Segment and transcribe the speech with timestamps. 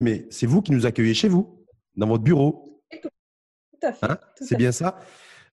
[0.00, 1.64] mais c'est vous qui nous accueillez chez vous,
[1.96, 2.82] dans votre bureau.
[3.02, 3.08] Tout
[3.82, 4.06] à fait.
[4.10, 4.98] Hein c'est bien ça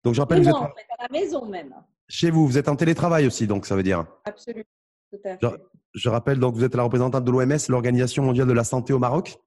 [0.04, 1.74] Donc je rappelle, vous êtes Non, en fait, à la maison même.
[2.08, 4.06] chez vous, vous êtes en télétravail aussi, donc ça veut dire.
[4.26, 4.64] Absolument.
[5.12, 5.62] Tout à Je, fait.
[5.94, 9.00] je rappelle donc, vous êtes la représentante de l'OMS, l'Organisation mondiale de la santé au
[9.00, 9.38] Maroc.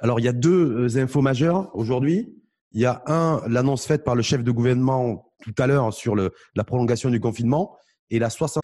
[0.00, 2.34] Alors, il y a deux euh, infos majeures aujourd'hui.
[2.72, 6.14] Il y a un, l'annonce faite par le chef de gouvernement tout à l'heure sur
[6.16, 7.76] le, la prolongation du confinement
[8.10, 8.62] et la 60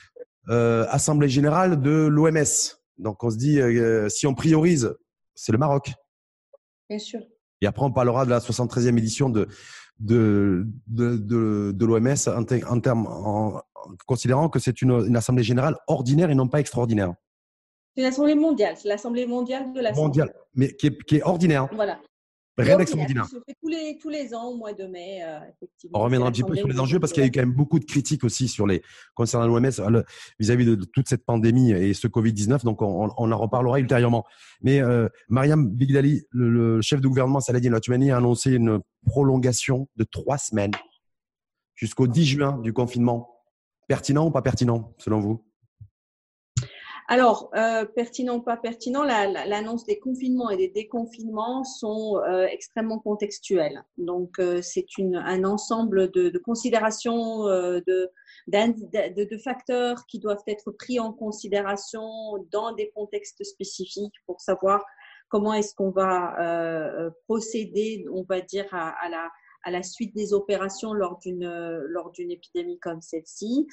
[0.49, 2.45] euh, assemblée générale de l'OMS.
[3.01, 4.95] Donc, on se dit, euh, si on priorise,
[5.35, 5.93] c'est le Maroc.
[6.89, 7.21] Bien sûr.
[7.63, 9.47] Et après, on parlera de la 73e édition de,
[9.99, 14.93] de, de, de, de l'OMS en, te- en, termes- en- en considérant que c'est une,
[15.07, 17.15] une assemblée générale ordinaire et non pas extraordinaire.
[17.95, 18.77] C'est une assemblée mondiale.
[18.79, 19.93] C'est l'assemblée mondiale de la.
[19.93, 21.69] Mondiale, mais qui est, qui est ordinaire.
[21.75, 22.01] Voilà.
[23.25, 25.99] Se fait tous les, tous les ans au mois de mai, euh, effectivement.
[25.99, 27.55] On reviendra un petit peu sur les enjeux parce qu'il y a eu quand même
[27.55, 28.83] beaucoup de critiques aussi sur les
[29.15, 30.05] concernant l'OMS le-
[30.39, 32.65] vis-à-vis de, de toute cette pandémie et ce Covid-19.
[32.65, 34.25] Donc, on, on- on en reparlera ultérieurement.
[34.63, 39.89] Mais euh, Mariam Bigdali, le, le chef de gouvernement Saladin Latumani, a annoncé une prolongation
[39.97, 40.73] de trois semaines
[41.75, 43.31] jusqu'au 10 juin du confinement.
[43.89, 45.45] Pertinent ou pas pertinent, selon vous?
[47.13, 52.19] Alors, euh, pertinent ou pas pertinent, la- la- l'annonce des confinements et des déconfinements sont
[52.19, 53.83] euh, extrêmement contextuels.
[53.99, 54.87] Donc, euh, c'est
[55.17, 58.09] un ensemble de, de considérations, euh, de,
[58.47, 62.07] de, de facteurs qui doivent être pris en considération
[62.53, 64.85] dans des contextes spécifiques pour savoir
[65.31, 69.29] comment est-ce qu'on va euh, procéder, on va dire, à, à la
[69.63, 71.49] à la suite des opérations lors d'une
[71.89, 73.67] lors d'une épidémie comme celle-ci.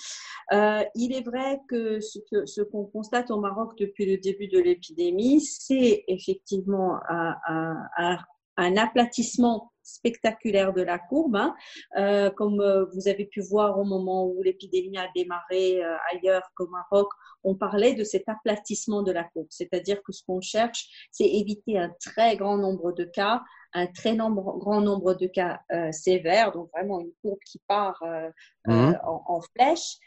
[0.53, 4.47] Euh, il est vrai que ce que ce qu'on constate au Maroc depuis le début
[4.47, 8.17] de l'épidémie, c'est effectivement un,
[8.57, 11.35] un aplatissement spectaculaire de la courbe.
[11.37, 11.55] Hein.
[11.97, 16.43] Euh, comme euh, vous avez pu voir au moment où l'épidémie a démarré euh, ailleurs
[16.55, 17.07] qu'au Maroc,
[17.43, 19.47] on parlait de cet aplatissement de la courbe.
[19.49, 24.13] C'est-à-dire que ce qu'on cherche, c'est éviter un très grand nombre de cas, un très
[24.13, 28.29] nombre, grand nombre de cas euh, sévères, donc vraiment une courbe qui part euh,
[28.67, 28.97] Mhm.
[29.05, 29.97] en, en flèche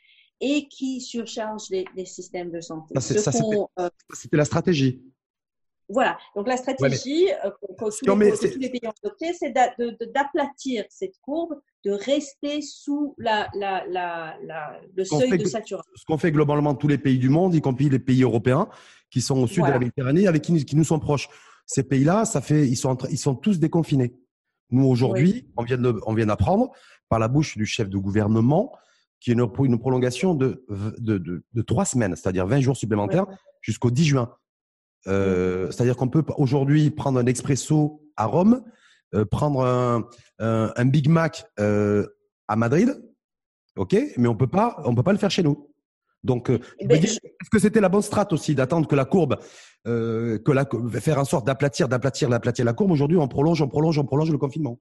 [0.41, 2.95] et qui surcharge les, les systèmes de santé.
[2.97, 5.03] Euh, C'était la stratégie.
[5.93, 8.81] Voilà, donc la stratégie euh, que- que tous, Non, mais les, que tous les pays
[8.87, 9.53] ont adoptée, c'est
[10.15, 15.91] d'aplatir cette courbe, de rester sous la, la, la, la- le qu'on seuil de saturation.
[15.95, 18.69] Ce qu'ont fait globalement tous les pays du monde, y compris les pays européens
[19.11, 21.29] qui sont au sud de la Méditerranée, avec qui, nous- qui nous sont proches.
[21.67, 24.15] Ces pays-là, ça fait, ils sont, ils tous déconfinés.
[24.71, 26.71] Nous aujourd'hui, on vient de, on vient d'apprendre
[27.09, 28.73] par la bouche du chef de gouvernement
[29.19, 30.65] qu'il y a une, une prolongation de,
[30.99, 33.35] de, de, de trois semaines, c'est-à-dire 20 jours supplémentaires Ouais.
[33.61, 34.35] jusqu'au 10 juin.
[35.07, 38.63] Euh, C'est-à-dire qu'on peut aujourd'hui prendre un expresso à Rome,
[39.15, 42.07] euh, prendre un, un, un Big Mac euh,
[42.49, 43.03] à Madrid,
[43.77, 45.69] ok, mais on peut pas, on peut pas le faire chez nous.
[46.23, 47.19] Donc, me Ben, est-ce
[47.51, 49.39] que c'était la bonne strate aussi d'attendre que la courbe,
[49.85, 50.69] que la,
[51.01, 52.91] faire en sorte d'aplatir, d'aplatir, d'aplatir la courbe?
[52.91, 54.79] Aujourd'hui, on prolonge, on prolonge, on prolonge le confinement.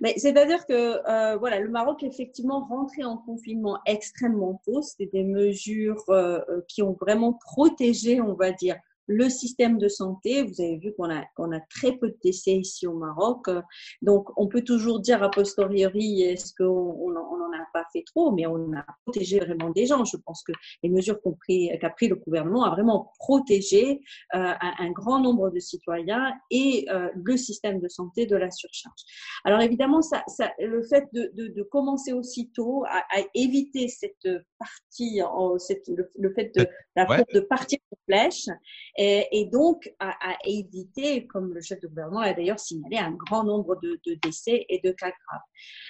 [0.00, 4.82] Mais c'est-à-dire que euh, voilà, le Maroc est effectivement rentré en confinement extrêmement tôt.
[4.82, 8.76] C'était des mesures euh, euh, qui ont vraiment protégé, on va dire,
[9.18, 10.30] le système de santé.
[10.44, 13.48] Vous avez vu qu'on a, qu'on a très peu de décès ici au Maroc.
[13.48, 13.60] Euh,
[14.02, 16.66] Donc, on peut toujours dire a posteriori, est-ce qu'on
[17.04, 20.04] on en- on n'en a pas fait trop, mais on a protégé vraiment des gens.
[20.04, 24.00] Je pense que les mesures pris, qu'a pris le gouvernement a vraiment protégé
[24.34, 28.50] euh, un, un grand nombre de citoyens et euh, le système de santé de la
[28.50, 29.02] surcharge.
[29.44, 34.26] Alors évidemment, ça, ça, le fait de, de, de commencer aussitôt à, à éviter cette
[34.58, 36.66] partie, en, cette, le, le fait de
[36.96, 37.16] la Ouais.
[37.16, 37.78] courbe de partir
[38.10, 38.48] flèche,
[38.96, 43.12] et, et donc à, à éviter, comme le chef de gouvernement a d'ailleurs signalé, un
[43.12, 45.42] grand nombre de, de décès et de cas graves.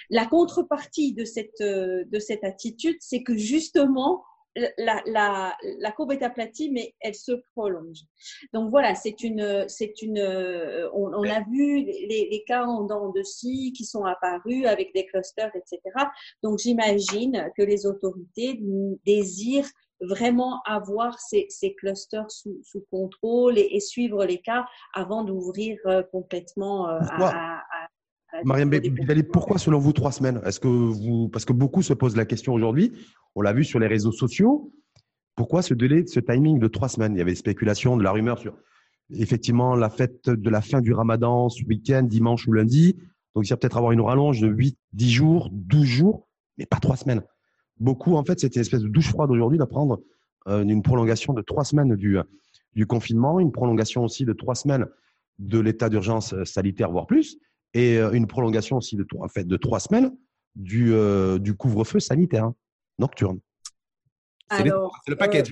[0.09, 4.23] La contrepartie de cette, euh, de cette attitude, c'est que justement,
[4.77, 7.99] la, la, la courbe est aplatie, mais elle se prolonge.
[8.53, 12.83] Donc voilà, c'est une, c'est une, euh, on, on a vu les, les cas en
[12.83, 15.79] dents de scie qui sont apparus avec des clusters, etc.
[16.43, 18.59] Donc j'imagine que les autorités
[19.05, 19.69] désirent
[20.01, 25.77] vraiment avoir ces, ces clusters sous, sous contrôle et, et suivre les cas avant d'ouvrir
[25.85, 27.63] euh, complètement euh, Pourquoi à,
[28.33, 30.41] à, à, des Bidali, pourquoi selon vous trois semaines?
[30.45, 32.93] Est-ce que vous, parce que beaucoup se posent la question aujourd'hui,
[33.35, 34.71] on l'a vu sur les réseaux sociaux,
[35.35, 37.15] pourquoi ce délai, ce timing de trois semaines?
[37.15, 38.55] Il y avait des spéculations, de la rumeur sur
[39.13, 42.95] effectivement la fête de la fin du ramadan ce week-end, dimanche ou lundi.
[43.35, 46.27] Donc, il va peut-être avoir une rallonge de 8, 10 jours, 12 jours,
[46.57, 47.21] mais pas trois semaines.
[47.81, 49.99] Beaucoup, en fait, c'était une espèce de douche froide aujourd'hui d'apprendre
[50.47, 52.17] euh, une prolongation de trois semaines du,
[52.75, 54.85] du confinement, une prolongation aussi de trois semaines
[55.39, 57.39] de l'état d'urgence sanitaire, voire plus,
[57.73, 60.15] et euh, une prolongation aussi de, en fait, de trois semaines
[60.55, 62.55] du, euh, du couvre-feu sanitaire hein,
[62.99, 63.39] nocturne.
[64.51, 65.51] C'est les- Alors, c'est le package.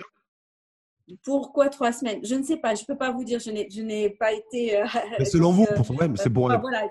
[1.23, 2.19] Pourquoi trois semaines?
[2.23, 4.77] Je ne sais pas, je ne peux pas vous dire, je n'ai pas été.
[4.77, 4.85] Euh,
[5.19, 6.47] Mais selon vous, pour, ouais, c'est bon.
[6.59, 6.88] voilà,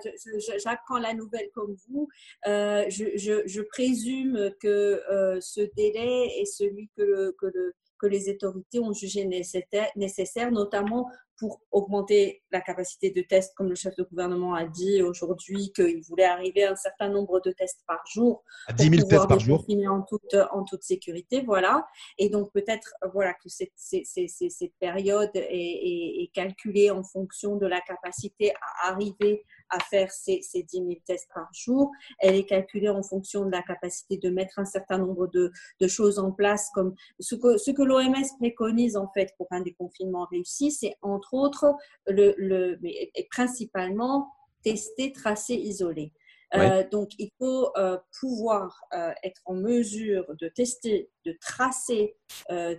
[0.63, 2.07] j'apprends la nouvelle comme vous.
[2.47, 8.07] Euh, je, je, présume que euh, ce délai est celui que, le, que, le, que
[8.07, 13.95] les autorités ont jugé nécessaire, notamment pour augmenter la capacité de tests, comme le chef
[13.95, 18.03] de gouvernement a dit aujourd'hui qu'il voulait arriver à un certain nombre de tests par
[18.11, 18.43] jour.
[18.67, 19.65] À 10 000 tests par jour.
[19.89, 21.87] En toute, en toute sécurité, voilà.
[22.17, 27.79] Et donc peut-être voilà, que cette, cette, période est, est, calculée en fonction de la
[27.81, 31.91] capacité à arriver à faire ces, ces 10 000 tests par jour.
[32.19, 35.87] Elle est calculée en fonction de la capacité de mettre un certain nombre de, de
[35.87, 40.25] choses en place, comme ce que, ce que l'OMS préconise en fait pour un déconfinement
[40.31, 41.73] réussi, c'est entre autres,
[42.07, 44.31] le, le, mais, principalement
[44.63, 46.11] tester, tracer, isoler.
[46.55, 52.15] Euh, donc, il faut euh, pouvoir euh, être en mesure de tester, de tracer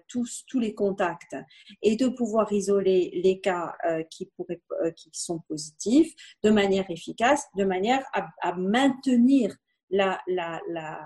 [0.08, 1.36] tous, tous les contacts
[1.82, 3.74] et de pouvoir isoler les cas
[4.10, 4.62] qui, pourraient,
[4.96, 6.12] qui sont positifs
[6.42, 9.54] de manière efficace, de manière à, à maintenir
[9.90, 11.00] la, la, la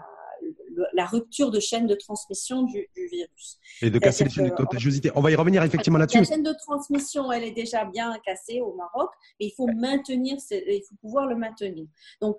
[0.93, 3.59] la rupture de chaîne de transmission du, virus.
[3.83, 5.11] Et de casser les chaînes de contagiosité.
[5.15, 6.19] On va y revenir effectivement là-dessus.
[6.19, 9.11] La chaîne de transmission, elle est déjà bien cassée au Maroc,
[9.41, 11.87] mais il faut maintenir, il faut pouvoir le maintenir.
[12.21, 12.39] Donc,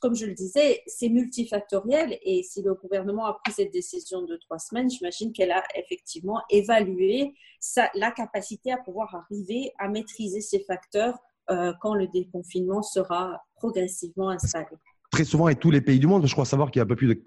[0.00, 4.36] comme je le disais, c'est multifactoriel et si le gouvernement a pris cette décision de
[4.36, 7.34] trois semaines, j'imagine qu'elle a effectivement évalué
[7.94, 11.18] la capacité à pouvoir arriver à maîtriser ces facteurs
[11.50, 14.76] euh, quand le déconfinement sera progressivement installé
[15.10, 16.88] très souvent, et tous les pays du monde, je crois savoir qu'il y a un
[16.88, 17.22] peu plus de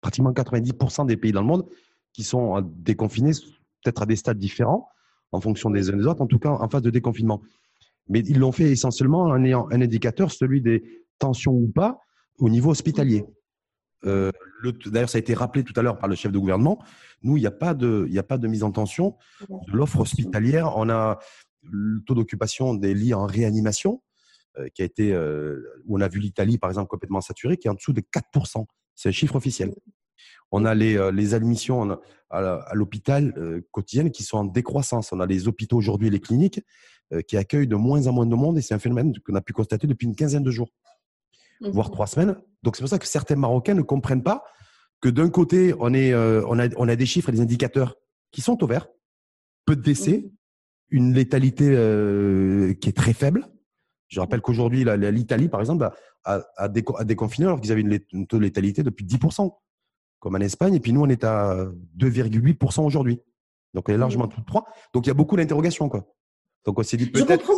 [0.00, 1.66] pratiquement 90% des pays dans le monde
[2.12, 3.32] qui sont déconfinés,
[3.82, 4.88] peut-être à des stades différents,
[5.32, 7.42] en fonction des uns des autres, en tout cas en phase de déconfinement.
[8.08, 11.98] Mais ils l'ont fait essentiellement en ayant un indicateur, celui des tensions ou pas,
[12.38, 13.24] au niveau hospitalier.
[14.04, 14.30] Euh,
[14.86, 16.82] D'ailleurs, ça a été rappelé tout à l'heure par le chef de gouvernement.
[17.22, 19.16] Nous, il n'y a, pas de, a pas de mise en tension
[19.48, 20.76] de l'offre hospitalière.
[20.76, 21.18] On a
[21.62, 24.02] le taux d'occupation des lits en réanimation
[24.58, 27.68] euh, qui a été, euh, où on a vu l'Italie, par exemple, complètement saturée, qui
[27.68, 28.64] est en dessous de 4%.
[28.94, 29.74] C'est un chiffre officiel.
[30.50, 31.98] On a les, euh, les admissions
[32.30, 35.12] à l'hôpital quotidienne qui sont en décroissance.
[35.12, 36.60] On a les hôpitaux aujourd'hui les cliniques
[37.28, 39.52] qui accueillent de moins en moins de monde et c'est un phénomène qu'on a pu
[39.52, 40.68] constater depuis une quinzaine de jours,
[41.60, 41.92] voire mhm.
[41.92, 42.36] trois semaines.
[42.62, 44.44] Donc c'est pour ça que certains Marocains ne comprennent pas
[45.00, 47.96] que d'un côté, on, est, on, a, on a des chiffres et des indicateurs
[48.32, 48.88] qui sont au vert,
[49.64, 50.30] peu de décès, mhm.
[50.90, 51.66] une létalité
[52.80, 53.46] qui est très faible,
[54.08, 55.90] je rappelle qu'aujourd'hui, l'Italie, par exemple,
[56.24, 56.68] a,
[57.04, 59.50] déconfiné alors qu'ils avaient une, taux de létalité depuis 10%,
[60.20, 60.74] comme en Espagne.
[60.74, 61.66] Et puis nous, on est à
[61.98, 63.20] 2,8% aujourd'hui.
[63.74, 64.64] Donc, on est largement tout trois.
[64.94, 65.90] Donc, il y a beaucoup d'interrogations.
[66.64, 67.50] Donc, on s'est dit peut-être.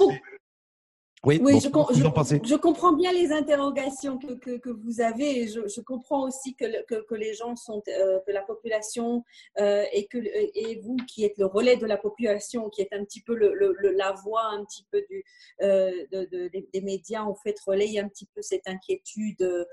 [1.24, 5.40] Oui, je, comprends bien les interrogations que, que, vous avez.
[5.40, 9.24] Et je, comprends aussi que, que, les gens sont, euh, que la population
[9.58, 13.04] euh, et que et vous qui êtes le relais de la population, qui êtes un
[13.04, 13.52] petit peu le,
[13.96, 15.24] la voix un petit peu du,
[15.62, 19.66] euh, de, des, médias, en fait, relayer un petit peu cette inquiétude.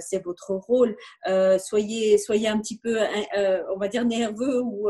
[0.00, 0.96] C'est votre rôle.
[1.58, 2.98] soyez, soyez un petit peu,
[3.70, 4.88] on va dire, nerveux ou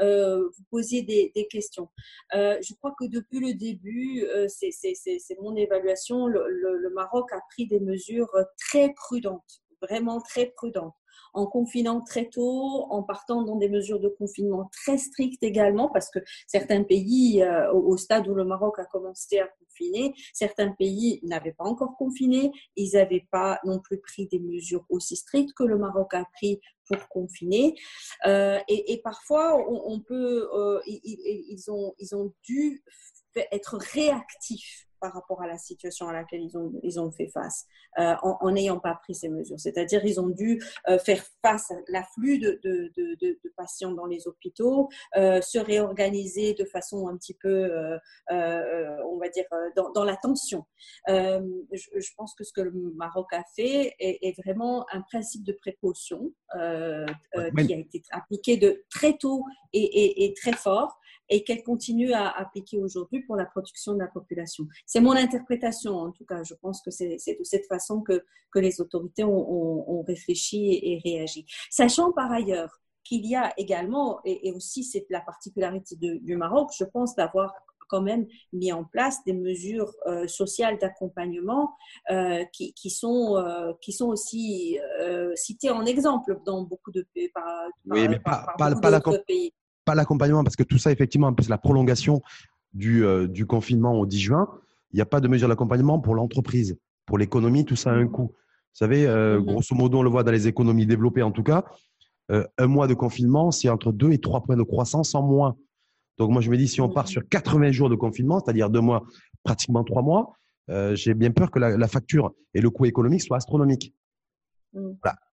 [0.00, 1.88] vous posiez des, des questions.
[2.32, 7.78] je crois que depuis le début, c'est c'est mon évaluation, le, Maroc a pris des
[7.78, 10.94] mesures très prudentes, vraiment très prudentes
[11.32, 16.10] en confinant très tôt, en partant dans des mesures de confinement très strictes également, parce
[16.10, 16.18] que
[16.48, 21.52] certains pays, euh, au stade où le Maroc a commencé à confiner, certains pays n'avaient
[21.52, 25.78] pas encore confiné, ils n'avaient pas non plus pris des mesures aussi strictes que le
[25.78, 27.76] Maroc a pris pour confiner.
[28.26, 32.82] Euh, et, parfois, on, peut, euh, ils, ont, ils ont dû
[33.52, 37.66] être réactifs par rapport à la situation à laquelle ils ont, ils ont fait face
[37.98, 39.58] euh, en n'ayant pas pris ces mesures.
[39.58, 44.06] C'est-à-dire ils ont dû euh, faire face à l'afflux de, de, de, de, patients dans
[44.06, 47.70] les hôpitaux, euh, se réorganiser de façon un petit peu,
[48.30, 49.44] on va dire,
[49.76, 50.64] dans, dans la tension.
[51.08, 55.44] Je, je, pense que ce que le Maroc a fait est, est vraiment un principe
[55.44, 61.44] de précaution qui a été appliqué de très tôt et, et, et très fort et
[61.44, 64.66] qu'elle continue à appliquer aujourd'hui pour la protection de la population.
[64.90, 66.42] C'est mon interprétation, en tout cas.
[66.42, 71.00] Je pense que c'est de cette façon que, que les autorités ont, ont, réfléchi et,
[71.04, 71.46] réagi.
[71.70, 76.82] Sachant par ailleurs qu'il y a également, et, aussi c'est la particularité du Maroc, je
[76.82, 77.54] pense d'avoir
[77.88, 81.72] quand même mis en place des mesures euh, sociales d'accompagnement
[82.10, 84.76] euh, qui, qui, sont, euh, qui sont aussi
[85.36, 87.28] citées en exemple dans beaucoup de pays.
[87.28, 87.44] Par,
[87.86, 88.56] oui, mais pas,
[89.94, 92.20] l'accompagnement, parce que tout ça, effectivement, plus la prolongation
[92.72, 94.48] du, du confinement au 10 juin,
[94.92, 98.06] il n'y a pas de mesure d'accompagnement pour l'entreprise, pour l'économie, tout ça a un
[98.06, 98.32] coût.
[98.32, 99.46] Vous savez, euh, mhm.
[99.46, 101.64] grosso modo, on le voit dans les économies développées en tout cas,
[102.30, 105.56] euh, un mois de confinement, c'est entre 2 et 3 points de croissance en moins.
[106.18, 108.80] Donc moi, je me dis, si on part sur 80 jours de confinement, c'est-à-dire deux
[108.80, 109.04] mois,
[109.42, 110.34] pratiquement trois mois,
[110.68, 113.94] euh, j'ai bien peur que la, facture et le coût économique soient astronomiques.
[114.74, 114.90] Mm.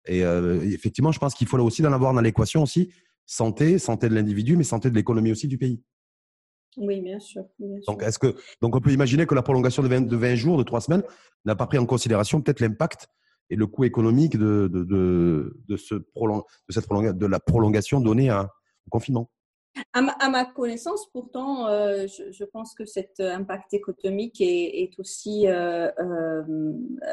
[0.08, 2.94] Et euh, effectivement, je pense qu'il faut aussi en avoir dans l'équation aussi
[3.26, 5.82] santé, santé de l'individu, mais santé de l'économie aussi du pays.
[6.78, 7.46] Oui, bien sûr.
[7.88, 10.58] Donc, est-ce que donc on peut imaginer que la prolongation de 20, de 20 jours,
[10.58, 11.04] de trois semaines,
[11.46, 13.08] n'a pas pris en considération peut-être l'impact
[13.50, 18.00] et le coût économique de, de, de, de ce prolong, de, cette de la prolongation
[18.00, 19.30] donnée à, au confinement?
[19.94, 26.44] À ma, connaissance, pourtant, euh, je, pense que cet impact économique est, aussi euh, euh,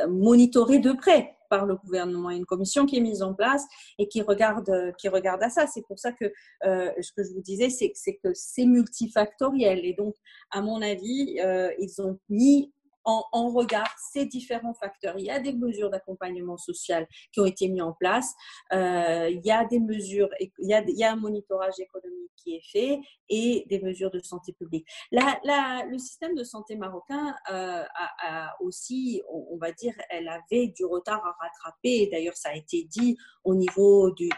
[0.08, 2.30] monitoré de près par le gouvernement.
[2.30, 3.64] Il y a une commission qui est mise en place
[3.98, 5.66] et qui regarde, qui regarde à ça.
[5.66, 9.84] C'est pour ça que ce que je vous disais, c'est que c'est multifactoriel.
[9.84, 10.14] Et donc,
[10.50, 11.38] à mon avis,
[11.78, 12.72] ils ont mis
[13.04, 15.18] en, regard ces différents facteurs.
[15.18, 18.32] Il y a des mesures d'accompagnement social qui ont été mises en place.
[18.72, 22.32] Euh, il y a des mesures, il y a, il y a un monitorage économique
[22.36, 24.86] qui est fait et des mesures de santé publique.
[25.10, 27.82] Le système de santé marocain euh,
[28.18, 32.08] a, aussi, on, va dire, elle avait du retard à rattraper.
[32.10, 34.28] D'ailleurs, ça a été dit au niveau du,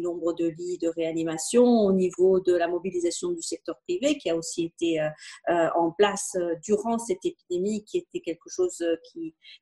[0.00, 4.36] nombre de lits de réanimation, au niveau de la mobilisation du secteur privé qui a
[4.36, 8.96] aussi été euh, en place durant cette épidémie qui était quelque chose euh,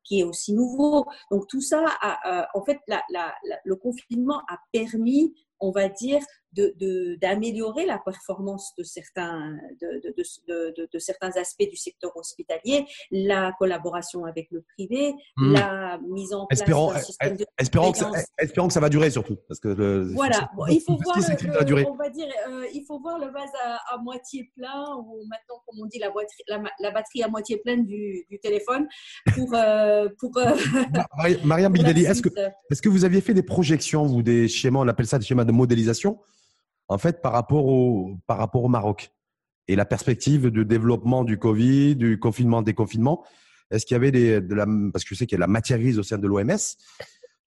[0.05, 1.07] qui, est aussi nouveau.
[1.31, 2.79] Donc tout ça, a, en fait,
[3.65, 6.21] le confinement a permis on va dire,
[7.21, 14.49] d'améliorer de, la performance de certains, de, certains aspects du secteur hospitalier, la collaboration avec
[14.51, 15.53] le privé, hmm.
[15.53, 19.11] la mise en place d'un système de espérons que, ça, espérons que ça va durer
[19.11, 19.37] surtout.
[19.47, 23.27] Parce que voilà, il, faut voir le, on va dire, euh, il faut voir le
[23.27, 23.51] vase
[23.93, 27.85] à, moitié plein, ou maintenant, comme on dit, la, batterie, la, batterie à moitié pleine
[27.85, 28.89] du, téléphone
[29.35, 29.55] pour...
[29.55, 30.55] Euh, pour euh,
[31.45, 34.89] Mariam Bidali, est-ce que, est que vous aviez fait des projections, ou des schémas, on
[34.89, 36.21] appelle ça des schémas de modélisation
[36.89, 39.11] en fait, par rapport au, par rapport au Maroc
[39.69, 43.25] et la perspective de développement du Covid, du confinement, déconfinement.
[43.71, 45.47] Est-ce qu'il y avait des, de la, parce que je sais qu'il y a la
[45.47, 46.57] matière grise au sein de l'OMS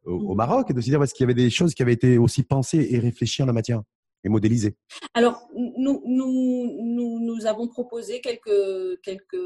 [0.03, 2.17] au, Maroc, et de se dire est-ce qu'il y avait des choses qui avaient été
[2.17, 3.81] aussi pensées et réfléchies en la matière
[4.23, 4.75] et modélisées?
[5.13, 9.37] Alors, nous, nous, nous, avons proposé quelques, quelques,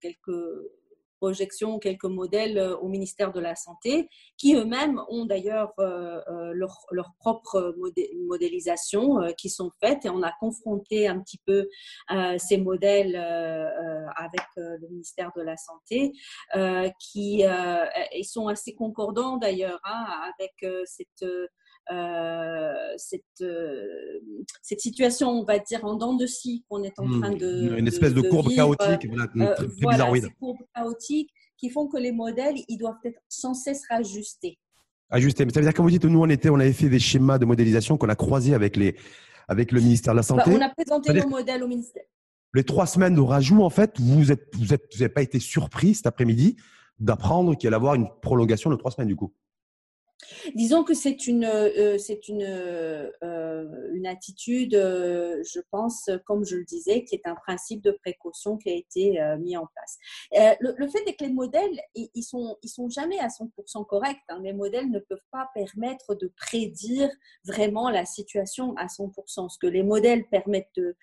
[0.00, 0.38] quelques
[1.80, 6.76] quelques modèles euh, au ministère de la Santé, qui eux-mêmes ont d'ailleurs euh, euh, leur,
[6.90, 7.74] leur, propre
[8.28, 10.06] modélisation qui sont faites.
[10.06, 11.68] Et on a confronté un petit peu
[12.38, 16.12] ces modèles avec le ministère de la Santé,
[16.98, 21.24] qui ils sont assez concordants d'ailleurs hein, avec cette
[23.00, 23.86] cette, euh,
[24.62, 27.20] cette situation, on va dire, en dents de scie qu'on est en hmm.
[27.20, 27.76] train de.
[27.76, 32.12] Une espèce de, courbe chaotique, voilà, euh, voilà ces courbes chaotiques qui font que les
[32.12, 34.58] modèles, ils doivent être sans cesse rajustés.
[35.10, 35.44] Ajustés.
[35.44, 37.38] Mais ça veut dire, quand vous dites, nous, on, était, on avait fait des schémas
[37.38, 38.96] de modélisation qu'on a croisés avec, les,
[39.48, 40.50] avec le ministère de la Santé.
[40.50, 42.04] Bah, on a présenté nos modèles au ministère.
[42.54, 45.94] Les trois semaines de rajout, en fait, vous n'avez vous êtes, vous pas été surpris
[45.94, 46.56] cet après-midi
[46.98, 49.32] d'apprendre qu'il allait avoir une prolongation de trois semaines, du coup
[50.54, 51.98] Disons que c'est une, euh,
[52.28, 57.82] une, euh, une attitude, euh, je pense, comme je le disais, qui est un principe
[57.82, 59.98] de précaution qui a été mis en place.
[60.60, 64.18] Le, fait est que les modèles, ils, sont, ils sont jamais à 100% corrects.
[64.28, 64.40] Hein.
[64.42, 67.10] Les modèles ne peuvent pas permettre de prédire
[67.44, 69.48] vraiment la situation à 100%.
[69.48, 70.96] Ce que les modèles permettent de,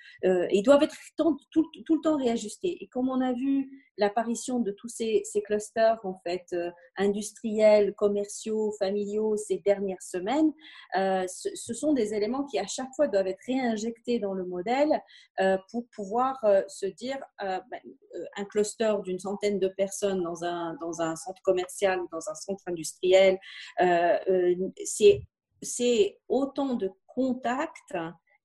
[0.52, 2.78] ils doivent être tout, tout, le temps réajustés.
[2.82, 6.56] Et comme on a vu l'apparition de tous ces, clusters en fait
[6.98, 10.52] industriels, commerciaux, familiaux ces dernières semaines,
[10.98, 15.02] euh, ce, sont des éléments qui à chaque fois doivent être réinjectés dans le modèle
[15.40, 17.62] euh, pour pouvoir euh, se dire ben,
[18.36, 22.64] un cluster d'une centaine de personnes dans un, dans un centre commercial dans un centre
[22.68, 23.38] industriel,
[25.64, 27.96] c'est autant de contacts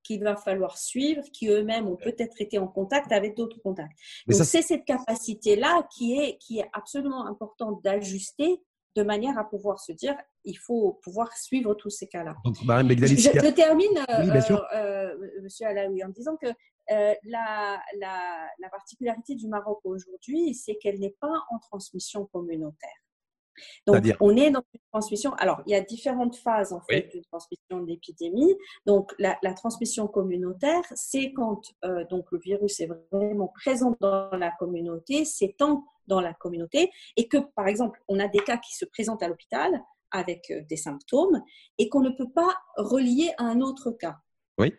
[0.02, 3.96] qu'il va falloir suivre, qui eux-mêmes ont peut-être été en contact avec d'autres contacts.
[4.26, 8.60] Donc, c'est cette capacité-là qui est, qui est absolument importante d'ajuster
[8.94, 12.34] de manière à pouvoir se dire, il faut pouvoir suivre tous ces cas-là.
[12.44, 16.48] je, termine, euh, euh, Monsieur Alaoui, en disant que
[16.90, 22.90] euh, la, la, particularité du Maroc aujourd'hui, c'est qu'elle n'est pas en transmission communautaire.
[23.86, 25.34] Donc, on est dans une transmission.
[25.34, 28.54] Alors, il y a différentes phases en fait de transmission de l'épidémie.
[28.86, 31.60] Donc, la, transmission communautaire, c'est quand
[32.10, 37.38] donc le virus est vraiment présent dans la communauté, s'étend dans la communauté et que,
[37.54, 41.42] par exemple, on a des cas qui se présentent à l'hôpital avec euh, des symptômes
[41.78, 44.18] et qu'on ne peut pas relier à un autre cas.
[44.58, 44.74] Oui.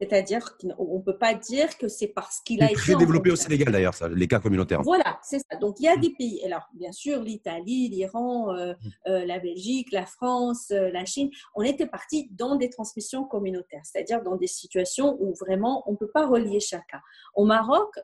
[0.00, 2.76] C'est-à-dire qu'on ne peut pas dire que c'est parce qu'il a été.
[2.76, 4.82] très développé au Sénégal d'ailleurs, les cas communautaires.
[4.82, 5.56] Voilà, c'est ça.
[5.58, 8.88] Donc il y a des pays, alors bien sûr l'Italie, l'Iran, euh, mmh.
[9.08, 13.82] euh, la Belgique, la France, euh, la Chine, on était partis dans des transmissions communautaires,
[13.84, 17.00] c'est-à-dire dans des situations où vraiment on ne peut pas relier chacun.
[17.34, 17.94] Au Maroc,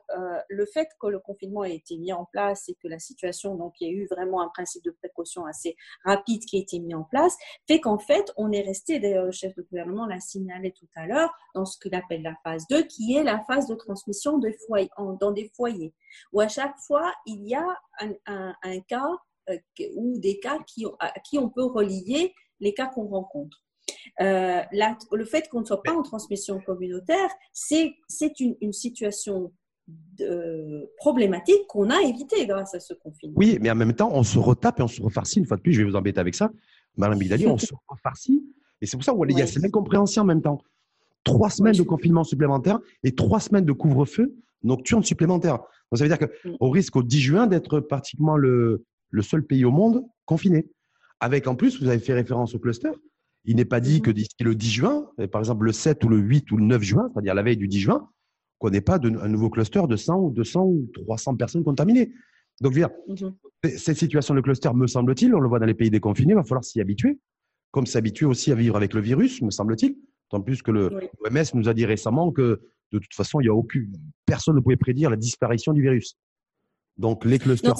[0.49, 3.73] le fait que le confinement ait été mis en place et que la situation, donc
[3.79, 6.93] il y a eu vraiment un principe de précaution assez rapide qui a été mis
[6.93, 7.37] en place,
[7.67, 11.05] fait qu'en fait on est resté, d'ailleurs le chef de gouvernement l'a signalé tout à
[11.05, 14.51] l'heure, dans ce qu'il appelle la phase 2, qui est la phase de transmission de
[14.65, 14.89] foyer,
[15.19, 15.93] dans des foyers,
[16.33, 17.65] où à chaque fois, il y a
[18.25, 19.07] un, cas
[19.49, 19.57] euh,
[19.95, 23.61] ou des cas qui, à qui on peut relier les cas qu'on rencontre.
[24.21, 27.93] Euh, le fait qu'on ne soit pas en transmission communautaire, c'est
[28.39, 29.51] une, une, situation
[29.87, 33.35] de, problématique qu'on a évité grâce à ce confinement.
[33.37, 35.39] Oui, mais en même temps, on se retape et on se refarcit.
[35.39, 36.49] Une fois de plus, je vais vous embêter avec ça.
[36.97, 38.43] Madame Bidali, on se refarcit.
[38.81, 40.59] Et c'est pour ça qu'il y a cette incompréhension en même temps
[41.25, 45.57] trois semaines de confinement supplémentaire et trois semaines de couvre-feu nocturne supplémentaire.
[45.57, 46.27] Donc, ça veut dire
[46.59, 50.69] qu'on risque au 10 juin d'être pratiquement le, le, seul pays au monde confiné.
[51.19, 52.89] Avec en plus, vous avez fait référence au cluster.
[53.43, 56.17] Il n'est pas dit que d'ici le 10 juin, par exemple le 7 ou le
[56.17, 58.09] 8 ou le 9 juin, c'est-à-dire la veille du 10 juin,
[58.57, 62.11] qu'on n'ait pas de, un nouveau cluster de 100 ou 200 ou 300 personnes contaminées.
[62.61, 63.77] Donc, je veux dire, mm-hmm.
[63.77, 66.43] cette situation de cluster, me semble-t-il, on le voit dans les pays déconfinés, il va
[66.43, 67.19] falloir s'y habituer,
[67.71, 69.95] comme s'habituer aussi à vivre avec le virus, me semble-t-il.
[70.29, 70.89] Tant plus que le
[71.19, 73.91] OMS nous a dit récemment que de toute façon, il y a aucune
[74.25, 76.17] personne ne pouvait prédire la disparition du virus.
[76.97, 77.73] Donc les clusters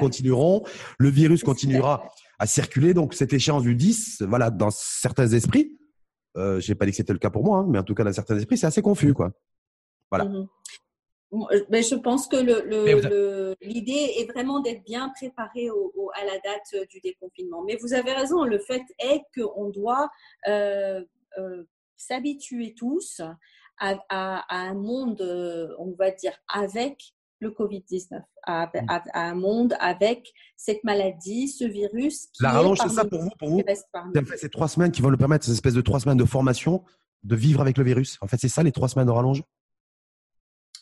[0.00, 0.64] continueront,
[0.98, 2.92] le virus continuera à circuler.
[2.92, 5.78] Donc cette échéance du 10, voilà, dans certains esprits,
[6.36, 7.94] euh, je n'ai pas dit que c'était le cas pour moi, hein, mais en tout
[7.94, 9.30] cas dans certains esprits, c'est assez confus, quoi.
[10.10, 10.24] Voilà.
[10.24, 10.46] Mm-hmm.
[11.68, 12.36] Mais je pense que
[13.64, 17.62] l'idée est vraiment d'être bien préparé à la date du déconfinement.
[17.64, 20.10] Mais vous avez raison, le fait est qu'on doit
[20.48, 21.04] euh, euh,
[21.96, 23.20] s'habituer tous
[23.78, 28.22] à, un monde, euh, on va dire, avec le Covid-19, mm.
[28.46, 28.70] à,
[29.14, 32.26] un monde avec cette maladie, ce virus.
[32.32, 35.08] Qui La rallonge, c'est ça pour vous, pour vous fait, ces trois semaines qui vont
[35.08, 36.84] le permettre, ces espèces de trois semaines de formation,
[37.22, 38.18] de vivre avec le virus.
[38.20, 39.42] En fait, c'est ça les trois semaines de rallonge?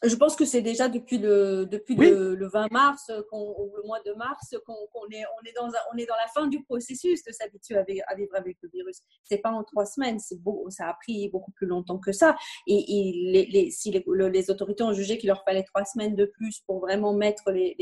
[0.02, 4.12] Je pense que c'est déjà depuis le, depuis le, 20 mars, ou le mois de
[4.12, 4.75] mars, qu'on
[5.11, 8.35] est, on est, dans on est dans la fin du processus de s'habituer à, vivre
[8.35, 9.01] avec le virus.
[9.25, 12.37] C'est pas en trois semaines, c'est beau, ça a pris beaucoup plus longtemps que ça.
[12.66, 12.85] Et,
[13.33, 16.81] les, les, si les, autorités ont jugé qu'il leur fallait trois semaines de plus pour
[16.81, 17.75] vraiment mettre les,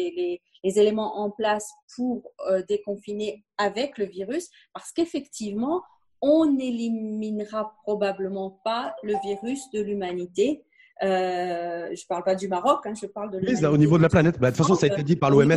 [0.64, 5.82] les éléments en place pour euh, déconfiner avec le virus, parce qu'effectivement,
[6.22, 10.65] on n'éliminera probablement pas le virus de l'humanité
[11.02, 14.02] euh, je ne parle pas du Maroc, hein, je parle de oui, au niveau de
[14.02, 14.38] la planète.
[14.38, 15.56] Bah, de toute façon, ça a été dit par l'OMS.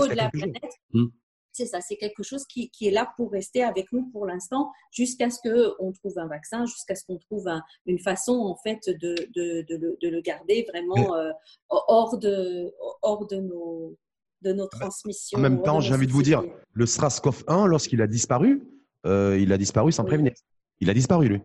[0.93, 1.05] Hmm.
[1.51, 4.71] C'est ça, c'est quelque chose qui, qui, est là pour rester avec nous pour l'instant,
[4.91, 7.47] jusqu'à ce qu'on trouve un vaccin, jusqu'à ce qu'on trouve
[7.85, 11.31] une façon en fait de, de, de, de le garder vraiment euh,
[11.69, 12.71] hors, de,
[13.01, 13.97] hors de nos,
[14.41, 15.37] de nos transmissions.
[15.37, 18.63] En même temps, j'ai envie de vous dire, le SRAS-CoV-1, lorsqu'il a disparu,
[19.05, 20.33] euh, il a disparu sans prévenir.
[20.79, 21.41] Il a disparu, lui.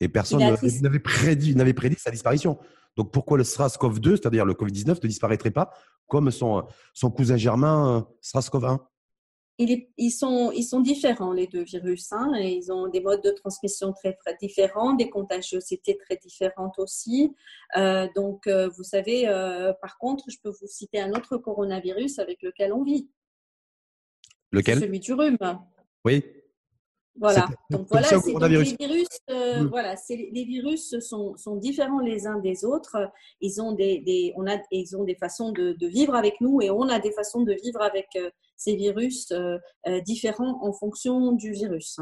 [0.00, 2.58] Et personne n'avait prédit, prédit sa disparition.
[2.96, 5.70] Donc pourquoi le SRAS-CoV-2, c'est-à-dire le Covid-19, ne disparaîtrait pas
[6.06, 8.78] comme son, son cousin germain euh, SRAS-CoV-1
[9.56, 12.12] ils, sont, ils sont différents, les deux virus.
[12.12, 16.80] Hein, et ils ont des modes de transmission très, très différents, des contagiosités très différentes
[16.80, 17.32] aussi.
[17.76, 19.26] Euh, donc, euh, vous savez,
[19.80, 23.08] par contre, je peux vous citer un autre coronavirus avec lequel on vit.
[24.50, 24.80] Lequel?
[24.80, 25.38] Celui du rhume.
[26.04, 26.24] Oui.
[27.16, 27.46] Voilà.
[27.70, 29.08] Donc voilà, c'est les virus.
[29.30, 29.66] Euh, mm.
[29.68, 32.96] Voilà, les virus sont, sont, différents les uns des autres.
[33.40, 36.60] Ils ont des, des on a, ils ont des façons de, de, vivre avec nous
[36.60, 39.58] et on a des façons de vivre avec euh, ces virus euh,
[40.04, 41.98] différents en fonction du virus.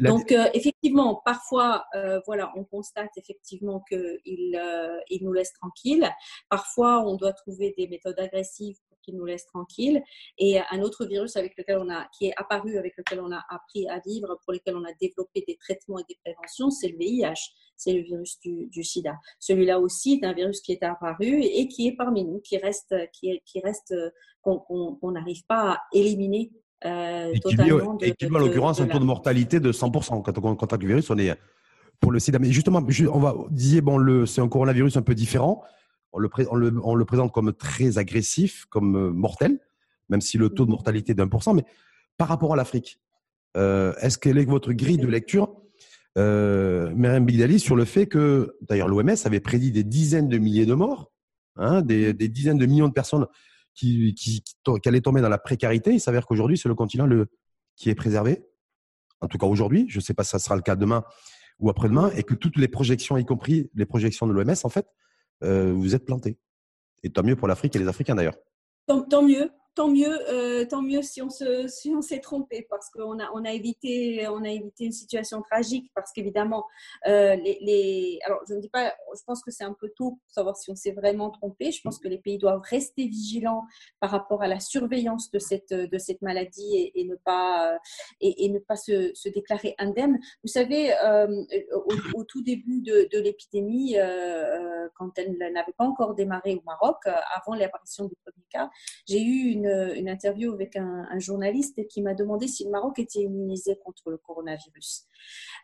[0.00, 1.86] Donc effectivement, parfois,
[2.26, 6.08] voilà, on constate effectivement qu'il il nous laisse tranquilles.
[6.50, 10.02] Parfois, on doit trouver des méthodes agressives qui nous laisse tranquille.
[10.38, 13.42] Et un autre virus avec lequel on a, qui est apparu, avec lequel on a
[13.50, 16.98] appris à vivre, pour lequel on a développé des traitements et des préventions, c'est le
[16.98, 19.14] VIH, c'est le virus du, sida.
[19.38, 22.94] Celui-là aussi est un virus qui est apparu et qui est parmi nous, qui reste,
[23.12, 23.94] qui, qui reste,
[24.42, 26.52] qu'on n'arrive pas à éliminer
[26.84, 27.96] euh, et totalement.
[27.96, 30.22] Qui, et qui en l'occurrence, un taux de mortalité de 100%.
[30.22, 31.34] Quand on contacte le virus, on est
[32.00, 32.38] pour le sida.
[32.38, 35.62] Mais justement, on va dire, bon, c'est un coronavirus un peu différent
[36.14, 39.58] on le, présente comme très agressif, comme euh, mortel,
[40.08, 41.54] même si le taux de mortalité est d'un pour cent.
[41.54, 41.64] Mais
[42.16, 43.00] par rapport à l'Afrique,
[43.56, 45.56] euh, est-ce quelle est votre grille de lecture,
[46.16, 50.74] euh, Bigdali, sur le fait que, d'ailleurs, l'OMS avait prédit des dizaines de milliers de
[50.74, 51.12] morts,
[51.56, 53.26] hein, des, dizaines de millions de personnes
[53.74, 54.14] qui,
[54.86, 55.92] allaient tomber dans la précarité.
[55.92, 57.26] Il s'avère qu'aujourd'hui, c'est le continent le,
[57.76, 58.44] qui est préservé.
[59.20, 61.04] En tout cas, aujourd'hui, je ne sais pas si ça sera le cas demain
[61.60, 64.86] ou après-demain, et que toutes les projections, y compris les projections de l'OMS, en fait,
[65.44, 66.38] vous êtes plantés.
[67.02, 68.36] Et tant mieux pour l'Afrique et les Africains d'ailleurs.
[68.86, 74.26] tant, mieux, tant mieux, euh, tant mieux si on s'est trompé parce qu'on a, évité,
[74.28, 76.64] on a évité une situation tragique parce qu'évidemment,
[77.06, 80.30] euh, les, alors je ne dis pas, je pense que c'est un peu tôt pour
[80.30, 81.72] savoir si on s'est vraiment trompé.
[81.72, 83.64] Je pense que les pays doivent rester vigilants
[84.00, 85.72] par rapport à la surveillance de cette,
[86.22, 87.78] maladie et, ne pas,
[88.20, 90.18] et, ne pas se, déclarer indemne.
[90.42, 91.26] Vous savez, euh,
[92.14, 93.96] au, tout début de, de l'épidémie,
[94.94, 98.70] quand elle n'avait pas encore démarré au Maroc, avant l'apparition du premier cas,
[99.06, 103.20] j'ai eu une une, interview avec un, journaliste qui m'a demandé si le Maroc était
[103.20, 105.06] immunisé contre le coronavirus.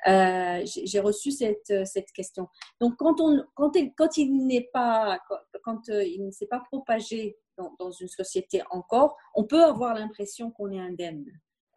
[0.06, 2.48] Euh, j'ai reçu cette, cette, question.
[2.80, 5.20] Donc, quand, on, quand, il, quand il n'est pas,
[5.62, 7.36] quand, euh, il ne s'est pas propagé
[7.78, 11.26] dans, une société encore, on peut avoir l'impression qu'on est indemne.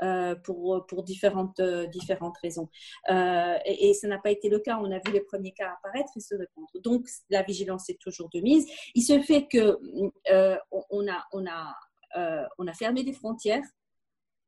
[0.01, 2.67] Euh, pour, pour différentes, différentes raisons.
[3.09, 4.77] et, ça n'a pas été le cas.
[4.81, 6.67] On a vu les premiers cas apparaître et se répandre.
[6.83, 8.65] Donc, la vigilance est toujours de mise.
[8.95, 9.79] Il se fait que
[10.89, 11.73] on, a, on a
[12.17, 13.63] euh, on a fermé des frontières,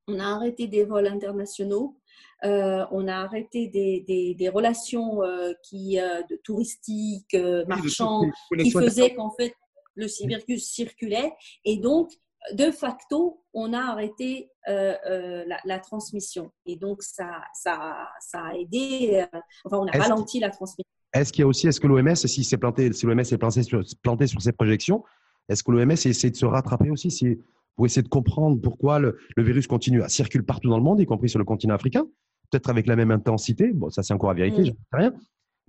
[0.07, 1.97] on a arrêté des vols internationaux,
[2.43, 7.35] euh, on a arrêté des, relations euh, qui, de touristiques,
[7.67, 9.53] marchands, qui faisaient qu'en fait
[9.95, 11.33] le virus circulait.
[11.63, 12.11] Et donc,
[12.53, 16.51] de facto, on a arrêté la, transmission.
[16.65, 19.25] Et donc, ça, ça, a aidé,
[19.63, 20.85] enfin, on a ralenti la transmission.
[21.15, 23.81] Est-ce qu'il y a aussi, est-ce que l'OMS, si planté, si l'OMS est planté sur,
[24.03, 25.01] planté sur ses projections,
[25.49, 27.37] est-ce que l'OMS essaie de se rattraper aussi si,
[27.75, 31.05] pour essayer de comprendre pourquoi le, virus continue à circuler partout dans le monde, y
[31.05, 32.05] compris sur le continent africain,
[32.49, 33.71] peut-être avec la même intensité?
[33.73, 34.65] Bon, ça c'est encore à vérifier, mm.
[34.65, 35.13] je ne sais rien.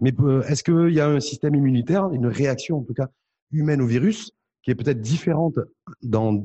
[0.00, 0.14] Mais
[0.48, 3.08] est-ce qu'il y a un système immunitaire, une réaction en tout cas
[3.52, 5.58] humaine au virus, qui est peut-être différente
[6.02, 6.44] dans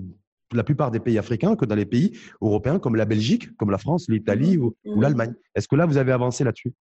[0.54, 3.78] la plupart des pays africains que dans les pays européens comme la Belgique, comme la
[3.78, 4.62] France, l'Italie mm.
[4.62, 5.02] ou, ou mm.
[5.02, 5.34] l'Allemagne?
[5.56, 6.74] Est-ce que là, vous avez avancé là-dessus?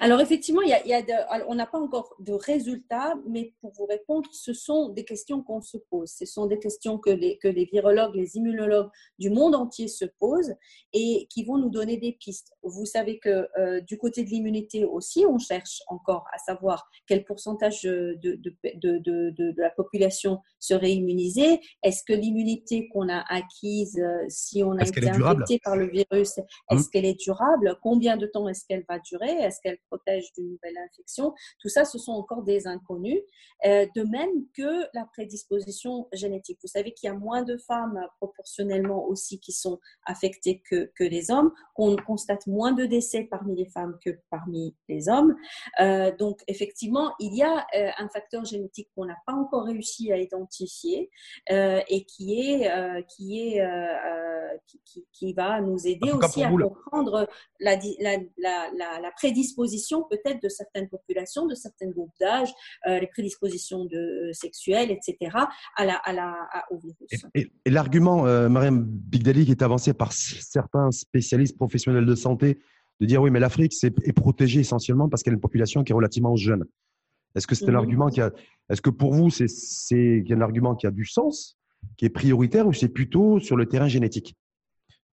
[0.00, 4.28] Alors effectivement, il y a, on n'a pas encore de résultats, mais pour vous répondre,
[4.32, 6.10] ce sont des questions qu'on se pose.
[6.10, 10.04] Ce sont des questions que les, que les virologues, les immunologues du monde entier se
[10.18, 10.54] posent
[10.92, 12.52] et qui vont nous donner des pistes.
[12.62, 17.24] Vous savez que euh, du côté de l'immunité aussi, on cherche encore à savoir quel
[17.24, 18.38] pourcentage de, de,
[18.74, 18.98] de,
[19.30, 21.60] de la population serait immunisée.
[21.82, 26.38] Est-ce que l'immunité qu'on a acquise, euh, si on a été infecté par le virus,
[26.70, 26.90] est-ce mmh.
[26.92, 27.78] qu'elle est durable?
[27.82, 29.30] Combien de temps est-ce qu'elle va durer?
[29.68, 31.34] Qu'elle protège d'une nouvelle infection.
[31.60, 33.20] Tout ça, ce sont encore des inconnus.
[33.66, 36.58] Euh, de même que la prédisposition génétique.
[36.62, 41.02] Vous savez qu'il y a moins de femmes proportionnellement aussi qui sont affectées que, que
[41.02, 45.34] les hommes, qu'on constate moins de décès parmi les femmes que parmi les hommes.
[45.80, 50.12] Euh, donc, effectivement, il y a euh, un facteur génétique qu'on n'a pas encore réussi
[50.12, 51.10] à identifier
[51.50, 53.62] et qui est, qui, est
[54.66, 57.28] qui, qui, va nous aider aussi à comprendre
[57.60, 59.57] la, la, la, la prédisposition
[60.08, 62.48] peut-être de certaines populations, de certains groupes d'âge,
[62.86, 65.36] euh, les prédispositions de, euh, sexuelles, etc.,
[65.76, 66.34] à la, à la,
[66.70, 67.26] au virus.
[67.34, 72.58] Et, l'argument, euh, Mariam Bigdali, qui est avancé par certains spécialistes professionnels de santé,
[73.00, 75.94] de dire oui, mais l'Afrique est protégée essentiellement parce qu'elle a une population qui est
[75.94, 76.64] relativement jeune.
[77.34, 77.76] Est-ce que c'est un mhm.
[77.76, 78.32] argument qui a,
[78.68, 81.56] est-ce que pour vous, c'est un argument qui a du sens,
[81.96, 84.34] qui est prioritaire, ou c'est plutôt sur le terrain génétique?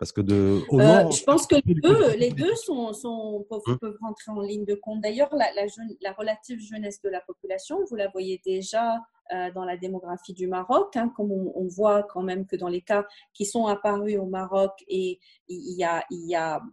[0.01, 3.99] Parce que de, euh, je pense que les deux, les deux sont, sont peuvent, peuvent,
[4.01, 4.99] rentrer en ligne de compte.
[4.99, 5.67] D'ailleurs, la, la,
[6.01, 8.95] la, relative jeunesse de la population, vous la voyez déjà
[9.31, 12.81] euh, dans la démographie du Maroc, hein, comme on, voit quand même que dans les
[12.81, 16.63] cas qui sont apparus au Maroc, et il y a, il y a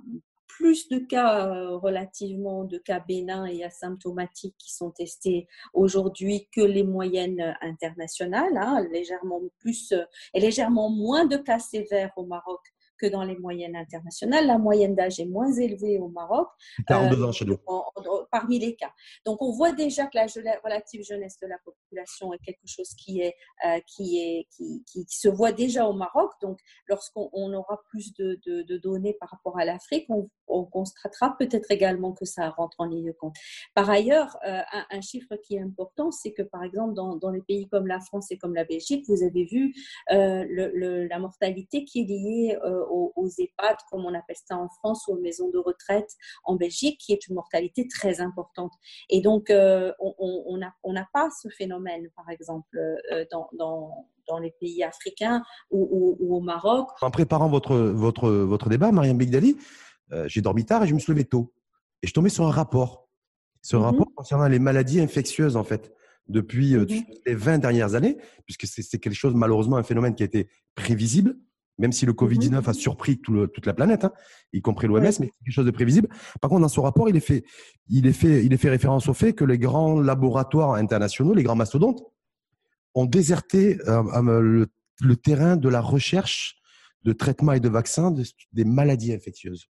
[0.46, 6.62] plus de cas euh, relativement de cas bénins et asymptomatiques qui sont testés aujourd'hui que
[6.62, 9.92] les moyennes internationales, hein, légèrement plus
[10.32, 12.62] et légèrement moins de cas sévères au Maroc
[12.98, 14.46] que dans les moyennes internationales.
[14.46, 16.48] La moyenne d'âge est moins élevée au Maroc.
[16.86, 17.58] 42 ans chez nous.
[18.30, 18.92] parmi les cas.
[19.24, 20.26] Donc, on voit déjà que la
[20.64, 23.34] relative jeunesse de la population est quelque chose qui, est,
[23.66, 26.32] euh, qui, est, qui, qui, se voit déjà au Maroc.
[26.42, 31.70] Donc, lorsqu'on aura plus de, de, données par rapport à l'Afrique, on, on, constatera peut-être
[31.70, 33.34] également que ça rentre en ligne de compte.
[33.74, 37.42] Par ailleurs, euh, un, chiffre qui est important, c'est que, par exemple, dans, dans, les
[37.42, 39.74] pays comme la France et comme la Belgique, vous avez vu
[40.10, 42.58] euh, le, la mortalité qui est liée
[42.90, 46.10] aux, EHPAD, comme on appelle ça en France, ou aux maisons de retraite
[46.44, 48.72] en Belgique, qui est une mortalité très importante.
[49.10, 54.38] Et donc, euh, on n'a on pas ce phénomène, par exemple, euh, dans, dans, dans
[54.38, 56.88] les pays africains ou, au Maroc.
[57.00, 59.56] En préparant votre, votre, votre débat, Mariam Bigdali,
[60.12, 61.52] euh, j'ai dormi tard et je me suis levé tôt.
[62.02, 63.08] Et je tombais sur un rapport.
[63.62, 63.84] Ce un mhm.
[63.86, 65.92] rapport concernant les maladies infectieuses, en fait,
[66.28, 66.86] depuis mhm.
[67.26, 71.36] les 20 dernières années, puisque c'est quelque chose, malheureusement, un phénomène qui a été prévisible
[71.78, 74.12] même si le Covid-19 a surpris toute la planète, hein,
[74.52, 76.08] y compris l'OMS, mais c'est quelque chose de prévisible.
[76.40, 77.44] Par contre, dans son rapport, il est, fait,
[77.88, 81.44] il, est fait, il est fait référence au fait que les grands laboratoires internationaux, les
[81.44, 82.02] grands mastodontes,
[82.94, 84.66] ont déserté euh,
[85.00, 86.56] le, terrain de la recherche
[87.04, 88.12] de traitement et de vaccins
[88.52, 89.68] des maladies infectieuses.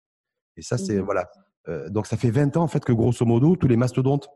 [0.55, 1.29] Et ça, c'est, mmh voilà.
[1.67, 4.29] Euh, donc, ça fait 20 ans, en fait, que grosso modo, tous les mastodontes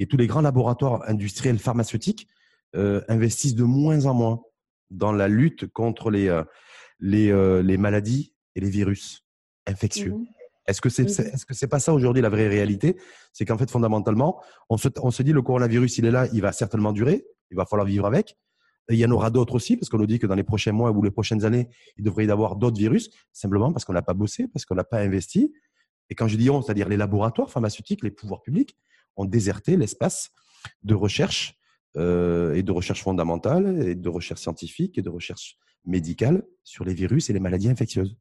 [0.00, 2.26] et tous les grands laboratoires industriels pharmaceutiques
[2.74, 4.42] euh, investissent de moins en moins
[4.94, 6.44] dans la lutte contre les, euh,
[7.00, 9.24] les, euh, les maladies et les virus
[9.66, 10.12] infectieux.
[10.12, 10.26] Mmh
[10.66, 12.96] est-ce que c'est mmh est-ce que c'est pas ça aujourd'hui la vraie réalité?
[13.34, 16.40] C'est qu'en fait fondamentalement, on se, on se dit le coronavirus il est là, il
[16.40, 18.38] va certainement durer, il va falloir vivre avec.
[18.88, 20.90] il y en aura d'autres aussi parce qu'on nous dit que dans les prochains mois
[20.90, 24.14] ou les prochaines années, il devrait y avoir d'autres virus simplement parce qu'on n'a pas
[24.14, 25.52] bossé, parce qu'on n'a pas investi.
[26.08, 28.74] Et quand je dis on, c'est-à-dire les laboratoires pharmaceutiques, les pouvoirs publics
[29.16, 30.30] ont déserté l'espace
[30.82, 31.58] de recherche
[31.96, 36.94] euh, et de recherche fondamentale, et de recherche scientifique et de recherche médicale sur les
[36.94, 38.16] virus et les maladies infectieuses.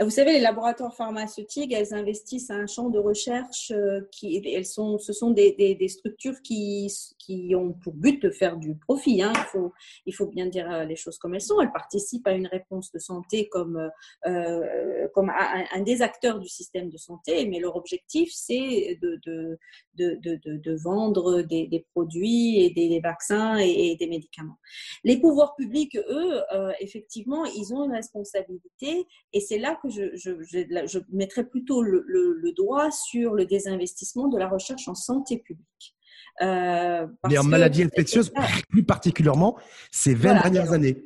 [0.00, 4.98] Vous savez, les laboratoires pharmaceutiques, elles investissent un champ de recherche euh, qui, elles sont,
[4.98, 9.22] ce sont des, structures qui, qui, ont pour but de faire du profit.
[9.22, 9.32] Hein.
[9.34, 9.72] Il, faut,
[10.06, 11.60] il faut bien dire euh, les choses comme elles sont.
[11.60, 13.90] Elles participent à une réponse de santé comme,
[14.26, 19.58] euh, comme un, des acteurs du système de santé, mais leur objectif, c'est de, de,
[19.96, 24.58] de, de, vendre des, des, produits et des, vaccins et, des médicaments.
[25.04, 26.40] Les pouvoirs publics, eux,
[26.80, 32.04] effectivement, ils ont une responsabilité et c'est là que je, je, je, mettrais plutôt le,
[32.06, 35.96] le, doigt sur le désinvestissement de la recherche en santé publique.
[36.40, 38.32] Euh, Mais en maladies infectieuses,
[38.68, 39.56] plus particulièrement,
[39.90, 41.04] ces 20 dernières années.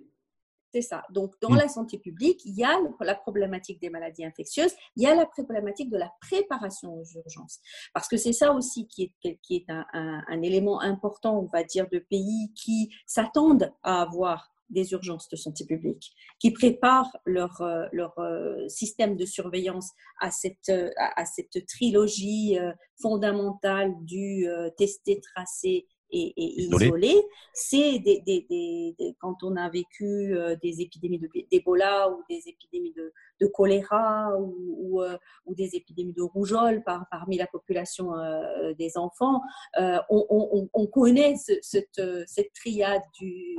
[0.74, 1.02] C'est ça.
[1.10, 1.56] Donc, dans mm.
[1.56, 5.26] la santé publique, il y a la problématique des maladies infectieuses, il y a la
[5.26, 7.60] problématique de la préparation aux urgences.
[7.92, 11.46] Parce que c'est ça aussi qui est, qui est un, un, un, élément important, on
[11.46, 17.16] va dire, de pays qui s'attendent à avoir des urgences de santé publique, qui préparent
[17.24, 22.56] leur, euh, leur euh, système de surveillance à cette, euh, à cette trilogie
[23.00, 27.14] fondamentale du tester, tracer et, isolé.
[27.54, 33.12] C'est des, des, des, quand on a vécu des épidémies d'Ebola ou des épidémies de,
[33.40, 35.02] de choléra ou, ou,
[35.46, 38.12] ou, des épidémies de rougeole par, parmi la population
[38.78, 39.40] des enfants,
[39.78, 43.56] on, on, on, connaît cette, cette, triade du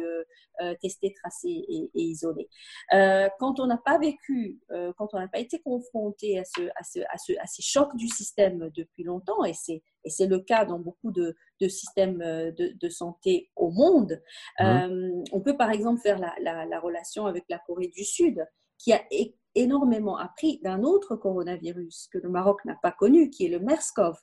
[0.61, 2.47] euh, testé, tracé et, isolé.
[2.93, 6.61] Euh, quand on n'a pas vécu, euh, quand on n'a pas été confronté à, ce,
[6.75, 10.27] à, ce, à, ce, à, ces chocs du système depuis longtemps, et c'est, et c'est
[10.27, 14.21] le cas dans beaucoup de, de systèmes de, de, santé au monde,
[14.59, 15.23] mmh.
[15.31, 18.45] on peut par exemple faire la, la, la relation avec la Corée du Sud,
[18.77, 19.01] qui a
[19.55, 24.15] énormément appris d'un autre coronavirus que le Maroc n'a pas connu, qui est le MERS-CoV,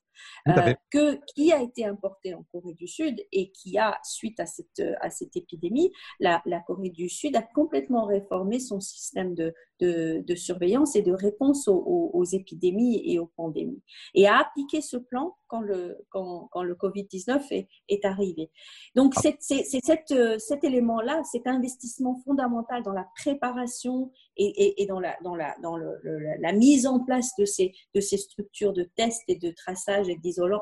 [0.49, 4.47] euh, que, qui a été importé en Corée du Sud et qui a, suite à
[4.47, 9.55] cette, à cette épidémie, la, la Corée du Sud a complètement réformé son système de,
[9.81, 13.83] de, de surveillance et de réponse aux, aux, épidémies et aux pandémies,
[14.14, 18.51] et a appliqué ce plan quand le, quand, quand le Covid-19 est, est, arrivé.
[18.95, 25.01] Donc, c'est cet, cet élément-là, cet investissement fondamental dans la préparation et, et, et dans,
[25.01, 26.01] la, dans, la, dans le,
[26.40, 30.07] la mise en place de ces, de ces structures de tests et de traçage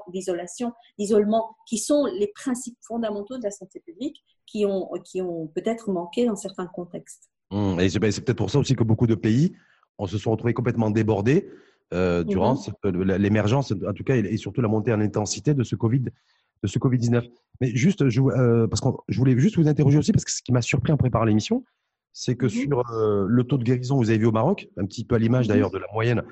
[0.09, 5.47] d'isolation, d'isolement, qui sont les principes fondamentaux de la santé publique qui ont, qui ont
[5.49, 7.31] peut-être manqué dans certains contextes.
[7.51, 9.53] Mmh, et ben, c'est peut-être pour ça aussi que beaucoup de pays
[9.99, 11.49] on se sont retrouvés complètement débordés
[11.93, 13.03] euh, durant mmh.
[13.17, 16.05] l'émergence, en tout cas, et surtout la montée en intensité de ce Covid,
[16.63, 17.25] de ce Covid 19.
[17.61, 20.43] Mais juste, je, euh, parce que je voulais juste vous interroger aussi parce que ce
[20.43, 21.65] qui m'a surpris en préparant l'émission,
[22.21, 24.87] c'est que mmh sur euh, le taux de guérison, vous avez vu au Maroc, un
[24.87, 26.25] petit peu à l'image d'ailleurs de la moyenne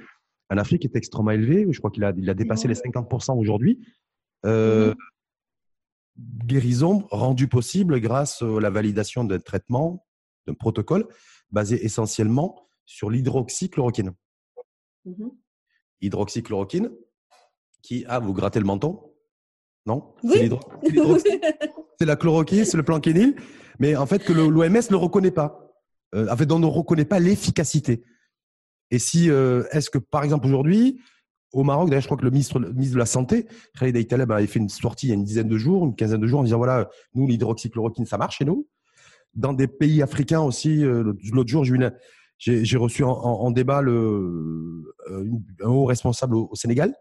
[0.51, 1.64] en Afrique est extrêmement élevé.
[1.70, 3.87] Je crois qu'il a, il a dépassé les 50% aujourd'hui.
[4.44, 4.94] Euh,
[6.18, 10.05] guérison rendue possible grâce à la validation d'un traitement,
[10.49, 11.07] d'un protocole
[11.53, 14.12] basé essentiellement sur l'hydroxychloroquine.
[16.01, 16.90] Hydroxychloroquine,
[17.83, 19.12] qui, ah, vous grattez le menton?
[19.87, 20.14] Non?
[20.25, 20.51] Oui.
[21.99, 23.37] C'est la chloroquine, c'est le planquénil,
[23.79, 25.65] mais en fait que l'OMS ne le reconnaît pas.
[26.16, 28.02] Euh, en fait, on ne reconnaît pas l'efficacité.
[28.90, 31.00] Et si, euh, est-ce que, par exemple, aujourd'hui,
[31.52, 33.46] au Maroc, d'ailleurs, je crois que le ministre, de la Santé,
[33.79, 36.20] Khalid Aïtaleb, avait fait une sortie il y a une dizaine de jours, une quinzaine
[36.20, 38.68] de jours, en disant voilà, nous, l'hydroxychloroquine, ça marche chez nous.
[39.35, 41.64] Dans des pays africains aussi, euh, l'autre jour,
[42.38, 46.94] j'ai reçu en, débat un haut responsable au, Sénégal.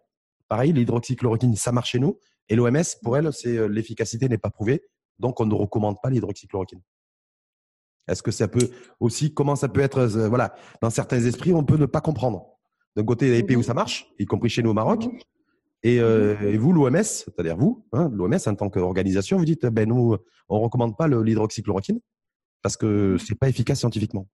[0.48, 2.20] Pareil, l'hydroxychloroquine, ça marche chez nous.
[2.50, 4.84] Et l'OMS, pour elle, c'est l'efficacité n'est pas prouvée.
[5.18, 6.82] Donc, on ne recommande pas l'hydroxychloroquine.
[8.08, 11.64] Est-ce que ça peut aussi, comment ça peut être, euh, voilà, dans certains esprits, on
[11.64, 12.46] peut ne pas comprendre.
[12.96, 14.74] D'un côté, il y a des pays où ça marche, y compris chez nous au
[14.74, 15.08] Maroc.
[15.84, 19.88] Et, euh, et vous, l'OMS, c'est-à-dire vous, hein, l'OMS en tant qu'organisation, vous dites, ben
[19.88, 20.16] nous,
[20.50, 22.00] on recommande pas l'hydroxychloroquine
[22.64, 24.28] parce que c'est pas efficace scientifiquement.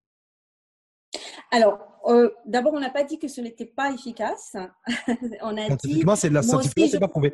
[1.52, 4.56] Alors, euh, d'abord, on n'a pas dit que ce n'était pas efficace.
[5.42, 6.04] on a dit.
[6.16, 7.34] c'est la scientifiquement, c'est pas prouvé.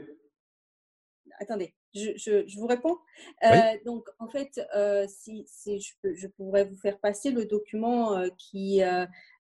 [1.40, 2.98] Attendez, je, vous réponds.
[3.44, 3.52] Euh,
[3.86, 8.82] donc, en fait, euh, si, je, pourrais vous faire passer le document qui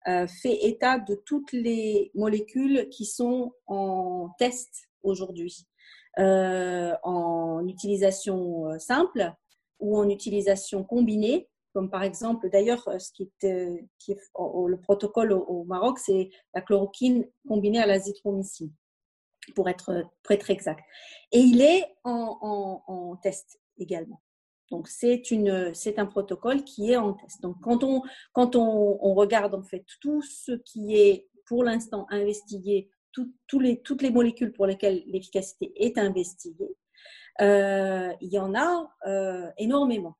[0.05, 5.67] fait état de toutes les molécules qui sont en test aujourd'hui,
[6.17, 9.33] en utilisation simple
[9.79, 14.19] ou en utilisation combinée comme par exemple, d'ailleurs, euh, ce qui est, euh, qui est
[14.35, 18.73] le protocole au, Maroc, c'est la chloroquine combinée à l'azithromycine,
[19.55, 20.83] pour être très, très exact.
[21.31, 24.21] Et il est en, test également.
[24.69, 27.41] Donc, c'est un protocole qui est en test.
[27.41, 28.01] Donc, quand on,
[28.33, 32.89] quand on, regarde en fait tout ce qui est pour l'instant investigué,
[33.53, 36.75] les, toutes les molécules pour lesquelles l'efficacité est investiguée,
[37.41, 38.91] euh, il y en a
[39.57, 40.17] énormément.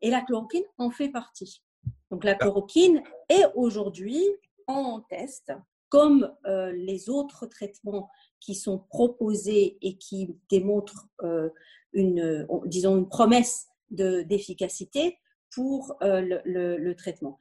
[0.00, 1.62] Et la chloroquine en fait partie.
[2.10, 4.22] Donc la chloroquine est aujourd'hui
[4.66, 5.52] en test,
[5.88, 8.10] comme euh, les autres traitements
[8.44, 11.48] qui sont proposés et qui démontrent euh,
[11.94, 15.18] une, disons, une promesse d'efficacité
[15.54, 17.38] pour euh, le, le, traitement.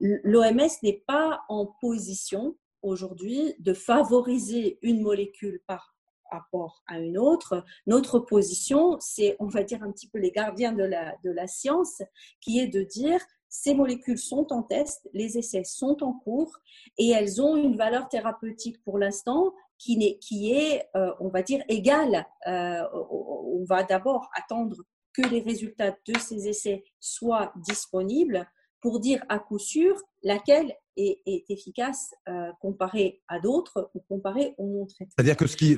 [0.00, 5.94] L'OMS n'est pas en position aujourd'hui de favoriser une molécule par
[6.30, 7.64] rapport à une autre.
[7.86, 11.46] Notre position, c'est, on va dire, un petit peu les gardiens de la, de la
[11.46, 12.02] science,
[12.40, 16.56] qui est de dire ces molécules sont en test, les essais sont en cours
[16.98, 21.42] et elles ont une valeur thérapeutique pour l'instant qui, est, qui est euh, on va
[21.42, 22.26] dire, égale.
[22.46, 24.76] Euh, on va d'abord attendre
[25.12, 28.46] que les résultats de ces essais soient disponibles
[28.80, 34.66] pour dire à coup sûr laquelle est, efficace euh, comparée à d'autres ou comparée au
[34.66, 35.76] non C'est-à-dire que ce qui,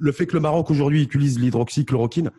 [0.00, 2.30] le fait que le Maroc aujourd'hui utilise l'hydroxychloroquine,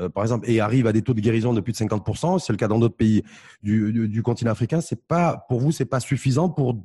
[0.00, 2.52] euh, par exemple, et arrive à des taux de guérison de plus de 50%, c'est
[2.52, 3.22] le cas dans d'autres pays
[3.62, 6.76] du, continent africain, c'est pas, pour vous, c'est pas suffisant pour.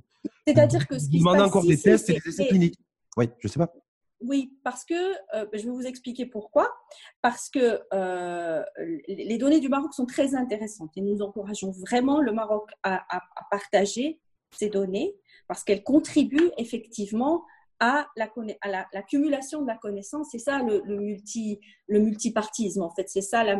[0.45, 2.77] C'est-à-dire que ce qui demande encore des tests et des essais cliniques.
[3.17, 3.73] Oui, je sais pas.
[4.21, 4.93] Oui, parce que,
[5.35, 6.73] euh, je vais vous expliquer pourquoi.
[7.21, 8.63] Parce que euh,
[9.07, 13.05] les données du Maroc sont très intéressantes et nous encourageons vraiment le Maroc à,
[13.51, 14.19] partager
[14.51, 15.15] ces données
[15.47, 17.43] parce qu'elles contribuent effectivement
[17.79, 20.29] à l'accumulation la, de la connaissance.
[20.31, 23.07] C'est ça le, multi, le multipartisme, en fait.
[23.07, 23.59] C'est ça la,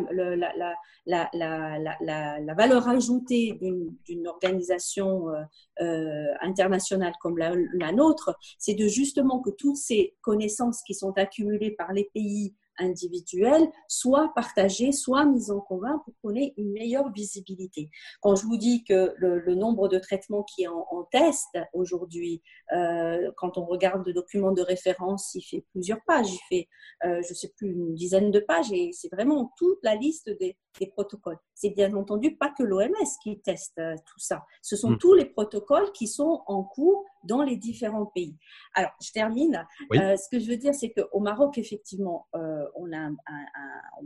[1.06, 5.42] la, valeur ajoutée d'une organisation euh,
[5.80, 8.36] euh, internationale comme la, nôtre.
[8.58, 14.32] C'est de justement que toutes ces connaissances qui sont accumulées par les pays individuelle soit
[14.34, 17.90] partagée, soit mise en commun pour qu'on ait une meilleure visibilité.
[18.20, 23.30] Quand je vous dis que le, nombre de traitements qui est en, test aujourd'hui, euh,
[23.36, 26.68] quand on regarde le document de référence, il fait plusieurs pages, il fait,
[27.04, 30.30] euh, je ne sais plus, une dizaine de pages et c'est vraiment toute la liste
[30.38, 30.56] des,
[30.92, 31.38] protocoles.
[31.54, 32.92] C'est bien entendu pas que l'OMS
[33.24, 34.44] qui teste euh, tout ça.
[34.62, 34.98] Ce sont hmm.
[34.98, 38.36] tous les protocoles qui sont en cours dans les différents pays.
[38.74, 39.66] Alors, je termine.
[39.92, 43.10] ce que je veux dire, c'est qu'au Maroc, effectivement, on, a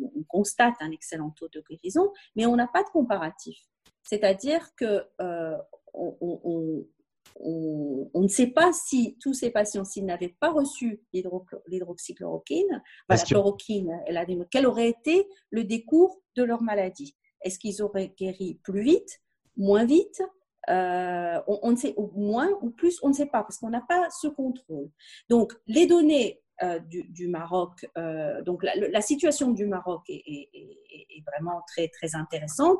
[0.01, 3.59] on constate un excellent taux de guérison, mais on n'a pas de comparatif.
[4.03, 5.57] C'est-à-dire que euh,
[5.95, 6.85] on,
[8.15, 14.01] ne sait pas si tous ces patients, s'ils n'avaient pas reçu l'hydroxychloroquine, la chloroquine,
[14.51, 17.17] quel aurait été le décours de leur maladie?
[17.43, 19.21] Est-ce qu'ils auraient guéri plus vite,
[19.57, 20.23] moins vite
[20.71, 23.85] euh, on, ne sait, ou moins ou plus, on ne sait pas parce qu'on n'a
[23.89, 24.91] pas ce contrôle.
[25.29, 27.87] Donc, les données euh, du, Maroc.
[27.99, 30.49] Euh, donc la, situation du Maroc est,
[31.27, 32.79] vraiment très très intéressante.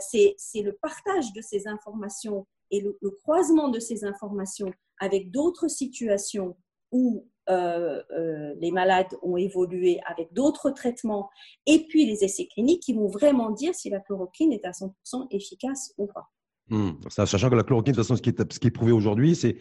[0.00, 6.56] C'est le partage de ces informations et le, croisement de ces informations avec d'autres situations
[6.92, 11.30] où les malades ont évolué avec d'autres traitements
[11.64, 15.28] et puis les essais cliniques qui vont vraiment dire si la chloroquine est à 100%
[15.30, 16.28] efficace ou pas.
[16.70, 16.90] Hmm.
[17.08, 19.34] Sachant que la chloroquine, de toute façon, ce qui est, ce qui est prouvé aujourd'hui,
[19.34, 19.56] c'est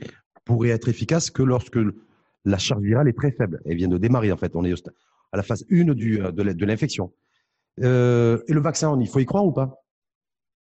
[0.46, 1.80] pourrait être efficace que lorsque
[2.46, 3.62] la charge virale est très faible.
[3.66, 4.56] Elle vient de démarrer, en fait.
[4.56, 4.74] On est
[5.32, 7.12] à la phase 1 du, euh, de l'infection.
[7.84, 9.84] Euh, et le vaccin, il faut y croire ou pas?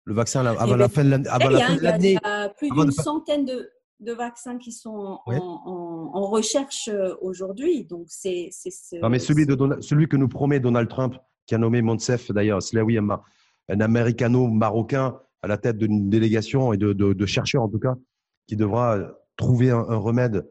[0.04, 4.12] Le vaccin, avant la fin de l'année Il y a plus d'une centaine de, de,
[4.12, 7.84] vaccins qui sont en, recherche euh, aujourd'hui.
[7.84, 8.48] Donc, c'est.
[9.02, 11.14] Non, mais celui, de celui que nous promet Donald Trump,
[11.46, 13.20] qui a nommé Monsef, d'ailleurs, Slawi, un,
[13.68, 17.96] un américano-marocain à la tête d'une délégation et de, chercheurs, en tout cas,
[18.46, 18.98] qui devra
[19.36, 20.44] trouver un remède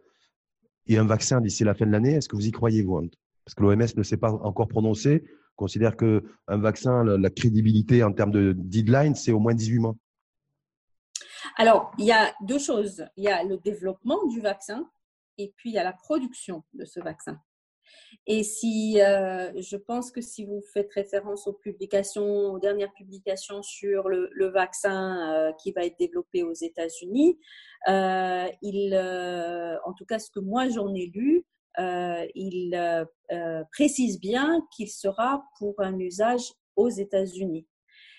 [0.87, 2.13] et un vaccin d'ici la fin de l'année.
[2.13, 3.09] Est-ce que vous y croyez, vous
[3.45, 5.25] Parce que l'OMS ne s'est pas encore prononcé,
[5.55, 9.95] considère qu'un vaccin, la, crédibilité en termes de deadline, c'est au moins 18 mois.
[11.57, 13.05] Alors, il y a deux choses.
[13.15, 14.89] Il y a le développement du vaccin
[15.37, 17.39] et puis il y a la production de ce vaccin.
[18.29, 23.63] Et si euh, je pense que si vous faites référence aux publications, aux dernières publications
[23.63, 27.39] sur le, vaccin euh, qui va être développé aux États-Unis,
[27.87, 28.95] euh, il,
[29.85, 31.45] en tout cas ce que moi j'en ai lu,
[31.79, 33.07] il
[33.71, 37.65] précise bien qu'il sera pour un usage aux États-Unis.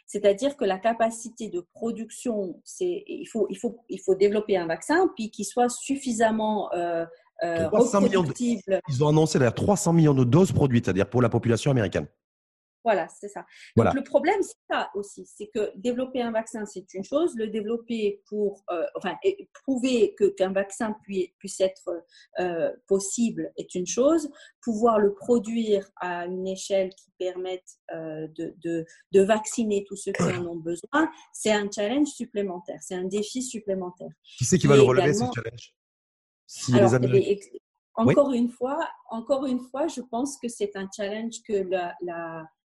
[0.06, 4.66] C'est-à-dire que la capacité de production, c'est il faut, il, faut, il faut développer un
[4.66, 6.70] vaccin, puis qu'il soit suffisamment
[7.42, 12.06] ils ont annoncé d'ailleurs 300 millions de doses produites, c'est-à-dire pour la population américaine.
[12.84, 13.44] Voilà, c'est ça.
[13.76, 17.48] Donc le problème, c'est ça aussi, c'est que développer un vaccin, c'est une chose, le
[17.48, 19.14] développer pour, euh, enfin,
[19.64, 22.02] prouver que qu'un vaccin puisse, puisse être
[22.38, 24.30] euh, possible est une chose,
[24.62, 30.22] pouvoir le produire à une échelle qui permette de, de, de, vacciner tous ceux qui
[30.22, 34.10] en ont besoin, c'est un challenge supplémentaire, c'est un défi supplémentaire.
[34.38, 35.74] Qui c'est qui va le relever ce challenge?
[37.94, 38.78] Encore une fois,
[39.10, 41.96] encore une fois, je pense que c'est un challenge que la,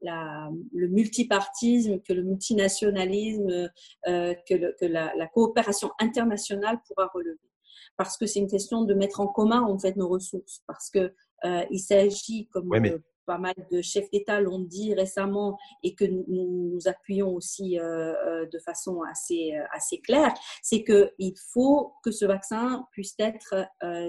[0.01, 3.71] la, le multipartisme, que le multinationalisme,
[4.07, 7.39] euh, que, la, coopération internationale pourra relever.
[7.97, 10.63] Parce que c'est une question de mettre en commun en fait nos ressources.
[10.67, 11.13] Parce que
[11.45, 12.69] euh, il s'agit, comme
[13.27, 18.15] pas mal de chefs d'État l'ont dit récemment et que nous nous appuyons aussi euh,
[18.27, 23.67] euh, de façon assez, euh, assez claire, c'est qu'il faut que ce vaccin puisse être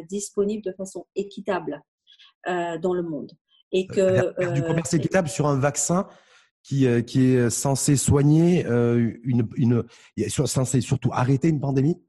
[0.07, 1.81] disponible de façon équitable
[2.45, 3.31] dans le monde.
[3.71, 6.07] Et que, du commerce équitable sur un vaccin
[6.63, 9.83] qui, qui est censé soigner une, une,
[10.29, 12.01] censé surtout arrêter une pandémie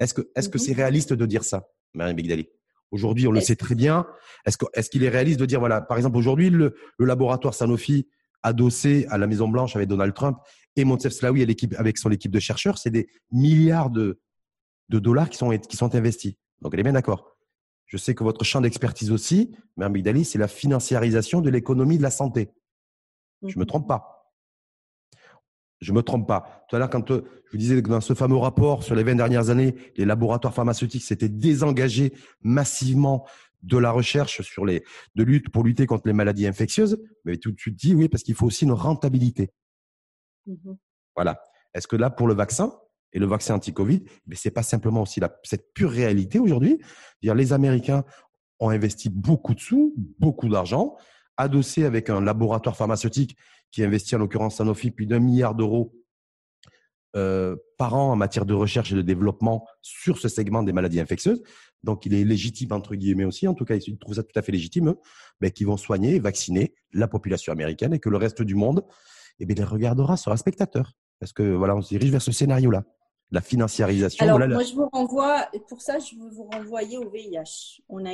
[0.00, 0.60] Est-ce que est-ce que mm-hmm.
[0.60, 2.48] c'est réaliste de dire ça, Marie Bigdali
[2.90, 4.06] Aujourd'hui, on le sait très bien.
[4.44, 8.08] Est-ce qu'il est, réaliste de dire, voilà, par exemple, aujourd'hui, le, laboratoire Sanofi
[8.42, 10.38] adossé à la Maison Blanche avec Donald Trump
[10.76, 11.42] et Montef Slaoui
[11.76, 14.20] avec son équipe de chercheurs, c'est des milliards de,
[14.88, 16.34] dollars qui sont, qui sont investis.
[16.62, 17.36] Donc, elle est bien d'accord.
[17.86, 22.02] Je sais que votre champ d'expertise aussi, Mme Bigdali, c'est la financiarisation de l'économie de
[22.02, 22.50] la santé.
[23.42, 24.15] Je ne me trompe pas.
[25.80, 26.64] Je ne me trompe pas.
[26.68, 29.02] Tout à l'heure, quand euh, je vous disais que dans ce fameux rapport sur les
[29.02, 32.12] 20 dernières années, les laboratoires pharmaceutiques s'étaient désengagés
[32.42, 33.26] massivement
[33.62, 37.52] de la recherche sur les, de lutte pour lutter contre les maladies infectieuses, mais tout
[37.52, 39.50] de suite dit oui, parce qu'il faut aussi une rentabilité.
[40.46, 40.72] Mmh
[41.14, 41.40] voilà.
[41.72, 42.74] Est-ce que là, pour le vaccin
[43.12, 46.78] et le vaccin anti-Covid, mais c'est pas simplement aussi la, cette pure réalité aujourd'hui.
[47.22, 48.04] Les Américains
[48.60, 50.96] ont investi beaucoup de sous, beaucoup d'argent,
[51.36, 53.36] adossé avec un laboratoire pharmaceutique
[53.70, 55.94] qui investit en l'occurrence Sanofi plus d'un milliard d'euros
[57.16, 61.00] euh, par an en matière de recherche et de développement sur ce segment des maladies
[61.00, 61.42] infectieuses.
[61.82, 64.42] Donc, il est légitime, entre guillemets aussi, en tout cas, il trouve ça tout à
[64.42, 64.94] fait légitime,
[65.40, 68.84] mais qui vont soigner et vacciner la population américaine et que le reste du monde
[69.38, 70.92] eh bien, les regardera, sera spectateur.
[71.20, 72.84] Parce que voilà, on se dirige vers ce scénario-là
[73.32, 74.24] la financiarisation.
[74.24, 77.82] Alors, moi, je vous renvoie, pour ça, je veux vous renvoyer au VIH.
[77.88, 78.12] On a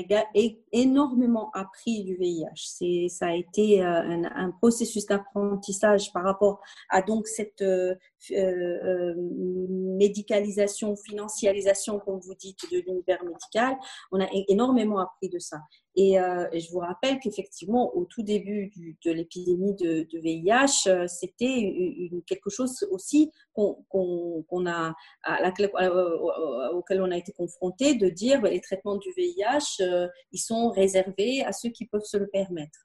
[0.73, 3.09] énormément appris du VIH.
[3.09, 7.95] Ça a été euh, un, processus d'apprentissage par rapport à donc cette euh,
[8.31, 13.77] euh, médicalisation, financiarisation, comme vous dites, de l'univers médical.
[14.13, 15.59] On a énormément appris de ça.
[15.99, 18.73] Euh, et, je vous rappelle qu'effectivement, au tout début
[19.05, 24.95] de l'épidémie de, VIH, euh, c'était quelque chose aussi qu'on a,
[26.73, 30.71] auquel on a été confronté, de dire bah, les traitements du VIH, euh, ils sont
[30.71, 32.81] réservés à ceux qui peuvent se le permettre.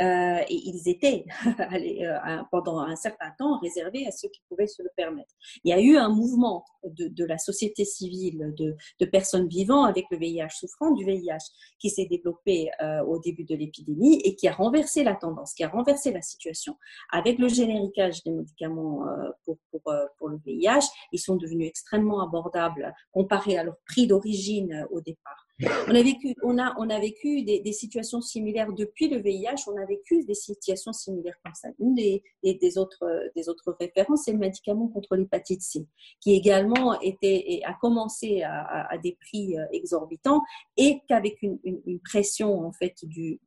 [0.00, 1.24] Euh, et ils étaient
[1.60, 5.34] euh, pendant un certain temps réservés à ceux qui pouvaient se le permettre.
[5.64, 10.18] Il y a eu un mouvement de, la société civile, de, personnes vivant avec le
[10.18, 11.38] VIH, souffrant du VIH,
[11.80, 15.64] qui s'est développé euh, au début de l'épidémie et qui a renversé la tendance, qui
[15.64, 16.76] a renversé la situation.
[17.10, 19.04] Avec le génériquage des médicaments
[19.44, 19.82] pour, pour,
[20.18, 25.47] pour le VIH, ils sont devenus extrêmement abordables comparés à leur prix d'origine au départ.
[25.60, 29.64] On a vécu, on a, on a vécu des, situations similaires depuis le VIH.
[29.66, 31.68] On a vécu des situations similaires comme ça.
[31.80, 35.86] Une des, des, autres, des autres références, c'est le médicament contre l'hépatite C,
[36.20, 40.42] qui également était, a commencé à, des prix euh, exorbitants
[40.76, 41.58] et qu'avec une,
[42.04, 43.40] pression en fait du,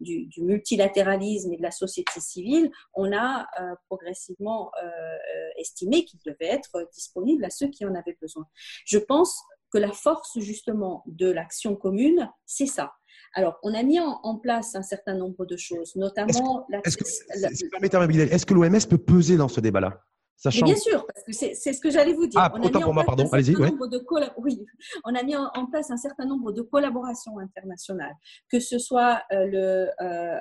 [0.00, 4.88] du, multilatéralisme et de la société civile, on a euh, progressivement euh,
[5.56, 8.46] estimé qu'il devait être disponible à ceux qui en avaient besoin.
[8.86, 12.92] Je pense que la force justement de l'action commune, c'est ça.
[13.34, 16.66] Alors, on a mis en, place un certain nombre de choses, notamment.
[16.84, 20.02] Est-ce que, est que l'OMS peut peser dans ce débat-là?
[20.48, 22.40] Bien sûr, parce que c'est ce que j'allais vous dire.
[22.40, 23.28] Ah, on a mis pour moi, pardon.
[23.30, 23.54] Allez-y.
[23.56, 23.68] Oui,
[25.04, 28.14] on a mis en, place un certain nombre de collaborations internationales,
[28.50, 30.40] que ce soit euh, le euh,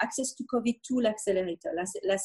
[0.00, 1.72] Access to COVID Tool Accelerator,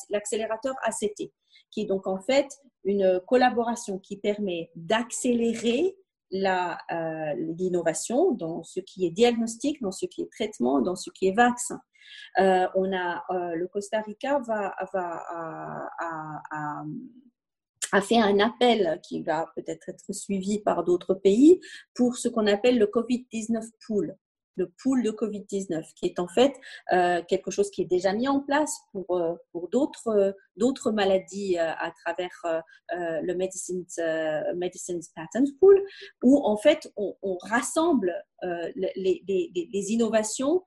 [0.10, 1.32] l'accélérateur ACT,
[1.72, 2.48] qui est donc en fait
[2.84, 5.98] une collaboration qui permet d'accélérer
[6.30, 11.36] l'innovation dans ce qui est diagnostic, dans ce qui est traitement, dans ce qui est
[11.36, 11.80] vaccin.
[12.38, 13.24] On a
[13.56, 14.76] le Costa Rica va,
[17.92, 21.60] a fait un appel qui va peut-être être suivi par d'autres pays
[21.94, 24.18] pour ce qu'on appelle le Covid-19 pool.
[24.56, 26.52] Le pool de Covid-19, qui est en fait
[26.92, 30.92] euh, quelque chose qui est déjà mis en place pour, euh, pour d'autres, euh, d'autres
[30.92, 33.86] maladies à travers le Medicines,
[34.56, 35.80] Medicines Patent Pool,
[36.24, 40.66] où en fait on, rassemble les, innovations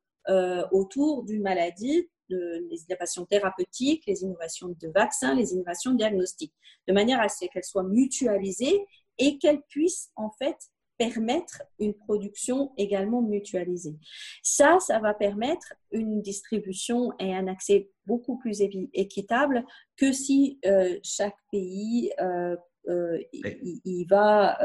[0.72, 6.54] autour d'une maladie les innovations thérapeutiques, les innovations de vaccins, les innovations diagnostiques,
[6.88, 8.86] de manière à ce qu'elles soient mutualisées
[9.18, 10.56] et qu'elles puissent en fait
[10.96, 13.96] permettre une production également mutualisée.
[14.42, 18.60] Ça, ça va permettre une distribution et un accès beaucoup plus
[18.92, 19.64] équitable
[19.96, 22.54] que si euh, chaque pays euh,
[22.88, 24.58] euh, y, va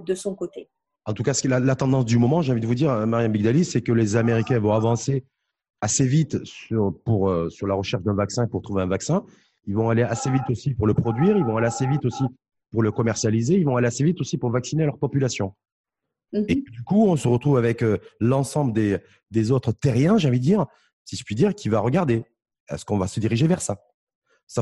[0.00, 0.70] de son côté.
[1.04, 3.06] En tout cas, ce qui est la, tendance du moment, j'ai envie de vous dire,
[3.06, 5.24] Marianne Bigdali, c'est que les Américains vont avancer
[5.80, 9.24] assez vite sur, pour, euh, sur la recherche d'un vaccin pour trouver un vaccin.
[9.66, 11.36] Ils vont aller assez vite aussi pour le produire.
[11.36, 12.24] Ils vont aller assez vite aussi
[12.70, 13.56] pour le commercialiser.
[13.56, 15.54] Ils vont aller assez vite aussi pour vacciner leur population.
[16.32, 16.44] Mhm.
[16.48, 18.98] Et du coup, on se retrouve avec euh, l'ensemble des,
[19.30, 20.66] des autres terriens, j'ai envie de dire,
[21.04, 22.24] si je puis dire, qui va regarder.
[22.68, 23.82] Est-ce qu'on va se diriger vers ça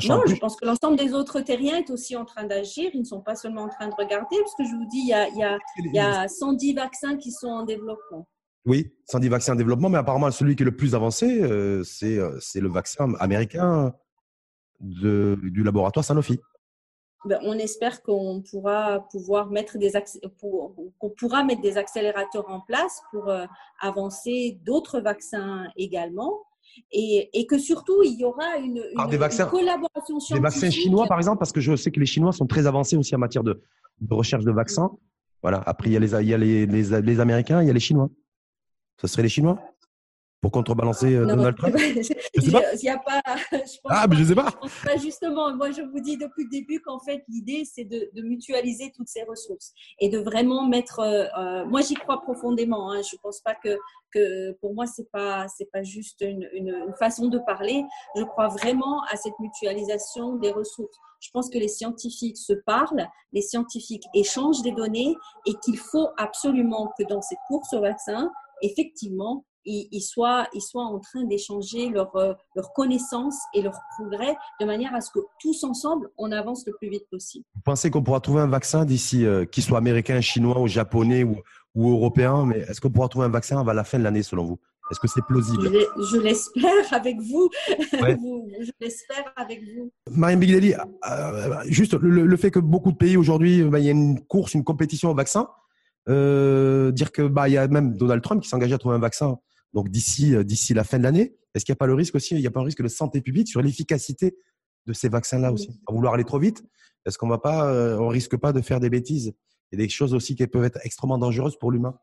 [0.09, 2.91] non, je pense que l'ensemble des autres terriens est aussi en train d'agir.
[2.95, 5.09] Ils ne sont pas seulement en train de regarder, parce que je vous dis, il
[5.09, 8.26] y a, il y a, il y a 110 vaccins qui sont en développement.
[8.66, 12.38] Oui, 110 vaccins en développement, mais apparemment celui qui est le plus avancé, euh, euh,
[12.41, 13.95] c'est le vaccin américain
[14.80, 16.38] de, du laboratoire Sanofi.
[17.26, 19.93] Ben, on espère qu'on pourra pouvoir mettre des
[20.41, 23.45] qu'on pourra mettre des accélérateurs en place pour euh,
[23.80, 26.41] avancer d'autres vaccins également.
[26.93, 30.35] Et, et, que surtout, il y aura une, une, collaboration scientifique.
[30.35, 32.97] Des vaccins chinois, par exemple, parce que je sais que les Chinois sont très avancés
[32.97, 33.62] aussi en matière de,
[34.01, 34.91] de recherche de vaccins.
[35.43, 35.62] Voilà.
[35.66, 37.73] Après, il y a, les, il y a les, les, les Américains, il y a
[37.73, 38.11] les Chinois.
[39.01, 39.59] Ce serait les Chinois?
[40.41, 41.76] Pour contrebalancer euh, Donald Trump?
[41.97, 42.74] Je sais pas.
[42.74, 43.20] Y a pas
[43.53, 44.51] je ah, mais je sais pas.
[45.03, 49.09] Justement, moi, je vous dis depuis le début qu'en fait, l'idée, c'est de, mutualiser toutes
[49.09, 51.01] ces ressources et de vraiment mettre.
[51.01, 52.93] Euh, euh, moi, j'y crois profondément.
[52.93, 53.01] Hein.
[53.03, 53.78] Je ne pense pas que,
[54.12, 57.84] que pour moi, c'est pas c'est pas juste une, une, façon de parler.
[58.16, 60.97] Je crois vraiment à cette mutualisation des ressources.
[61.20, 65.14] Je pense que les scientifiques se parlent, les scientifiques échangent des données
[65.47, 68.30] et qu'il faut absolument que dans cette course au vaccin,
[68.62, 69.45] effectivement,
[69.91, 74.66] ils, soient, ils soient en train d'échanger leurs euh, leur connaissances et leurs progrès de
[74.66, 77.45] manière à ce que tous ensemble, on avance le plus vite possible.
[77.55, 81.25] Vous pensez qu'on pourra trouver un vaccin d'ici, euh, qu'il soit américain, chinois ou japonais
[81.25, 81.37] ou,
[81.75, 84.45] ou européen, mais est-ce qu'on pourra trouver un vaccin avant la fin de l'année selon
[84.45, 84.59] vous?
[84.91, 85.62] Est-ce que c'est plausible?
[85.62, 87.49] Je, l'espère avec vous.
[87.79, 89.93] je l'espère avec vous.
[90.11, 93.93] Marianne Bigdali, euh, juste le, fait que beaucoup de pays aujourd'hui, bah, il y a
[93.93, 95.49] une course, une compétition au vaccin,
[96.09, 99.01] euh, dire que bah il y a même Donald Trump qui s'engage à trouver un
[99.01, 99.39] vaccin
[99.73, 101.37] donc d'ici euh, d'ici la fin de l'année.
[101.55, 102.89] Est-ce qu'il n'y a pas le risque aussi Il n'y a pas un risque de
[102.89, 104.37] santé publique sur l'efficacité
[104.87, 105.81] de ces vaccins-là aussi?
[105.87, 106.62] À vouloir aller trop vite,
[107.07, 109.35] est-ce qu'on va pas, euh, on risque pas de faire des bêtises
[109.73, 111.99] et des choses aussi qui peuvent être extrêmement dangereuses pour l'humain?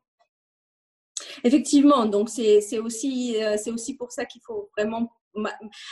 [1.44, 5.12] Effectivement, donc c'est aussi c'est aussi pour ça qu'il faut vraiment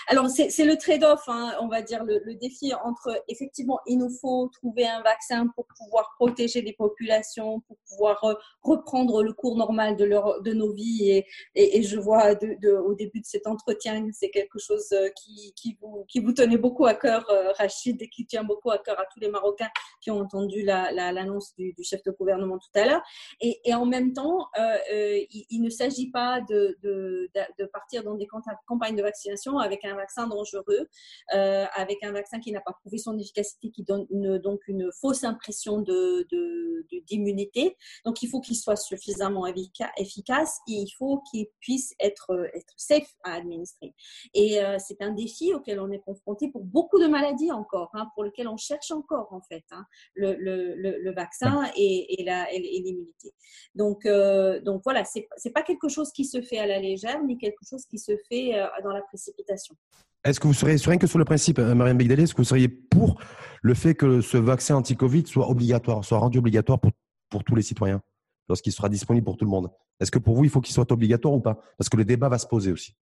[0.08, 4.50] alors, c'est le trade-off, hein, on va dire, le, défi entre, effectivement, il nous faut
[4.50, 9.96] trouver un vaccin pour pouvoir protéger les populations, pour pouvoir euh, reprendre le cours normal
[9.96, 11.24] de, nos vies.
[11.56, 16.24] Et, je vois au début de cet entretien, c'est quelque chose euh, qui, vous, qui
[16.34, 19.30] tenait beaucoup à cœur, euh, Rachid, et qui tient beaucoup à cœur à tous les
[19.30, 19.70] Marocains
[20.02, 23.02] qui ont entendu l'annonce la, du, chef de gouvernement tout à l'heure.
[23.42, 24.48] Et, en même temps,
[24.90, 28.28] il, ne s'agit pas de partir dans des
[28.66, 30.88] campagnes de vaccination avec un vaccin dangereux,
[31.34, 34.06] euh, avec un vaccin qui n'a pas prouvé son efficacité, qui donne
[34.40, 36.28] donc une fausse impression de,
[37.08, 37.76] d'immunité.
[38.06, 39.46] Donc, il faut qu'il soit suffisamment
[39.98, 43.94] efficace et il faut qu'il puisse être, être safe à administrer.
[44.34, 48.08] Et euh, c'est un défi auquel on est confronté pour beaucoup de maladies encore, hein,
[48.14, 52.52] pour lequel on cherche encore en fait hein, le, le, le, vaccin et, et, la,
[52.52, 53.34] et l'immunité.
[53.74, 57.24] Donc, euh, donc voilà, c'est, c'est pas quelque chose qui se fait à la légère,
[57.24, 59.25] ni quelque chose qui se fait dans la précision
[60.26, 62.46] est-ce que vous seriez, rien que sur le principe, euh, Marianne Begdali, est-ce que vous
[62.46, 63.20] seriez pour
[63.62, 66.92] le fait que ce vaccin anti-Covid soit obligatoire, soit rendu obligatoire pour,
[67.30, 68.02] pour tous les citoyens
[68.50, 69.70] lorsqu'il sera disponible pour tout le monde?
[70.00, 71.60] Est-ce que pour vous, il faut qu'il soit obligatoire ou pas?
[71.78, 72.96] Parce que le débat va se poser aussi.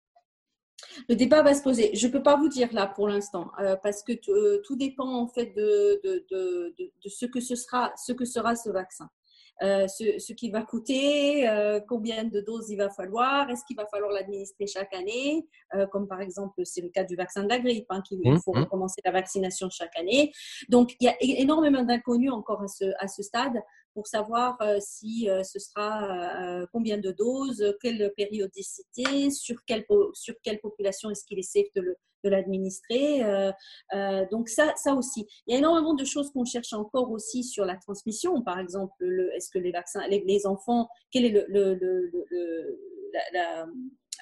[1.08, 1.94] Le débat va se poser.
[1.94, 5.14] Je ne peux pas vous dire là pour l'instant, euh, parce que euh, tout dépend
[5.14, 9.08] en fait de, de, de, de, ce, que ce, sera, ce que sera ce vaccin.
[9.62, 13.76] Euh, ce, ce qui va coûter, euh, combien de doses il va falloir, est-ce qu'il
[13.76, 17.48] va falloir l'administrer chaque année, euh, comme par exemple c'est le cas du vaccin de
[17.48, 18.60] la grippe, hein, qu'il Mmh, faut mmh.
[18.64, 20.32] recommencer la vaccination chaque année.
[20.68, 23.54] Donc il y a énormément d'inconnus encore à ce, à ce stade
[23.94, 30.60] pour savoir si ce sera combien de doses, quelle périodicité, sur quelle, po- sur quelle
[30.60, 33.22] population est-ce qu'il est safe de le- de l'administrer.
[33.24, 33.52] Euh,
[33.94, 35.26] euh, donc ça, ça aussi.
[35.46, 38.42] Il y a énormément de choses qu'on cherche encore aussi sur la transmission.
[38.42, 42.10] Par exemple, le- est-ce que les vaccins, les, les enfants, quel est le, le-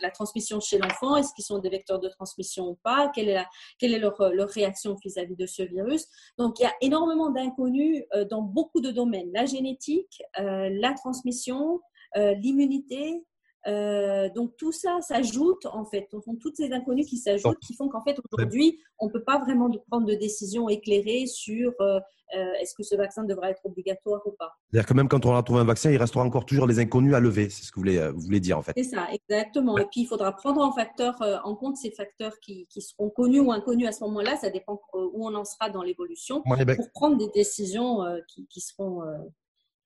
[0.03, 1.17] la, transmission chez l'enfant?
[1.17, 3.11] Est-ce qu'ils sont des vecteurs de transmission ou pas?
[3.15, 3.47] Quelle est, la,
[3.79, 6.07] quelle est leur, leur réaction vis-à-vis de ce virus?
[6.39, 9.31] Donc, il y a énormément d'inconnus euh, dans beaucoup de domaines.
[9.35, 11.81] La génétique, la transmission,
[12.17, 13.25] l'immunité,
[13.67, 17.75] euh, donc tout ça s'ajoute en fait, ce sont toutes ces inconnus qui s'ajoutent, qui
[17.75, 22.01] font qu'en fait aujourd'hui on ne peut pas vraiment prendre de décision éclairée sur euh,
[22.37, 24.53] euh, est-ce que ce vaccin devra être obligatoire ou pas.
[24.71, 27.13] C'est-à-dire que même quand on aura trouvé un vaccin, il restera encore toujours les inconnus
[27.13, 27.51] à lever.
[27.51, 28.73] C'est ce que vous voulez, vous voulez dire en fait.
[28.77, 29.77] C'est ça, exactement.
[29.77, 33.41] Et puis il faudra prendre en, facteur, en compte ces facteurs qui, qui seront connus
[33.41, 36.77] ou inconnus à ce moment-là, ça dépend où on en sera dans l'évolution, Ouais, ben,
[36.77, 39.03] pour prendre des décisions qui, qui seront,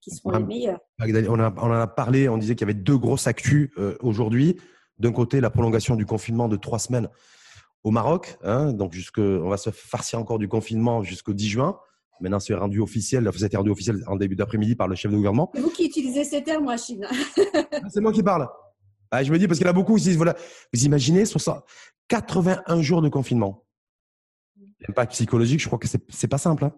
[0.04, 0.70] qui seront les.
[0.98, 3.70] Magdalene, on, a- on en a parlé, on disait qu'il y avait deux grosses actus
[3.78, 4.60] euh, aujourd'hui.
[4.98, 7.08] D'un côté, la prolongation du confinement de trois semaines
[7.82, 8.36] au Maroc.
[8.44, 11.78] hein, donc, jusque, on va se farcir encore du confinement jusqu'au 10 juin.
[12.20, 13.28] Maintenant, c'est rendu officiel.
[13.36, 15.50] Ça a été rendu officiel en début d'après-midi par le chef de gouvernement.
[15.54, 17.06] C'est vous qui utilisez ces termes, moi, Chine.
[17.72, 18.48] Ah, C'est moi qui parle.
[19.10, 20.12] Ah, je me dis, parce qu'il y en a beaucoup ici.
[20.14, 20.34] Voilà.
[20.72, 21.64] Vous imaginez, 60
[22.08, 23.64] 81 jours de confinement.
[24.86, 26.64] L'impact psychologique, je crois que c'est c'est pas simple.
[26.64, 26.72] hein.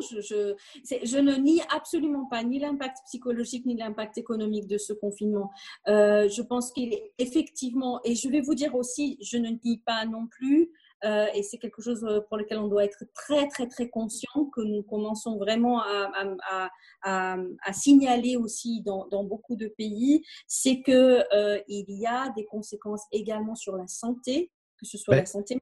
[0.00, 4.78] Je, je, c'est- je ne nie absolument pas ni l'impact psychologique ni l'impact économique de
[4.78, 5.50] ce confinement.
[5.88, 9.78] Euh, je pense qu'il est effectivement, et je vais vous dire aussi, je ne nie
[9.84, 10.70] pas non plus,
[11.04, 14.44] euh, et c'est quelque chose euh, pour lequel on doit être très, très, très conscient,
[14.54, 16.68] que nous commençons vraiment à, à, à,
[17.02, 22.30] à, à signaler aussi dans, dans beaucoup de pays, c'est que euh, il y a
[22.36, 25.20] des conséquences également sur la santé, que ce soit Ouais.
[25.20, 25.58] la santé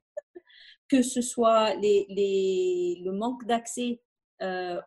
[0.89, 4.01] que ce soit les, les, le manque d'accès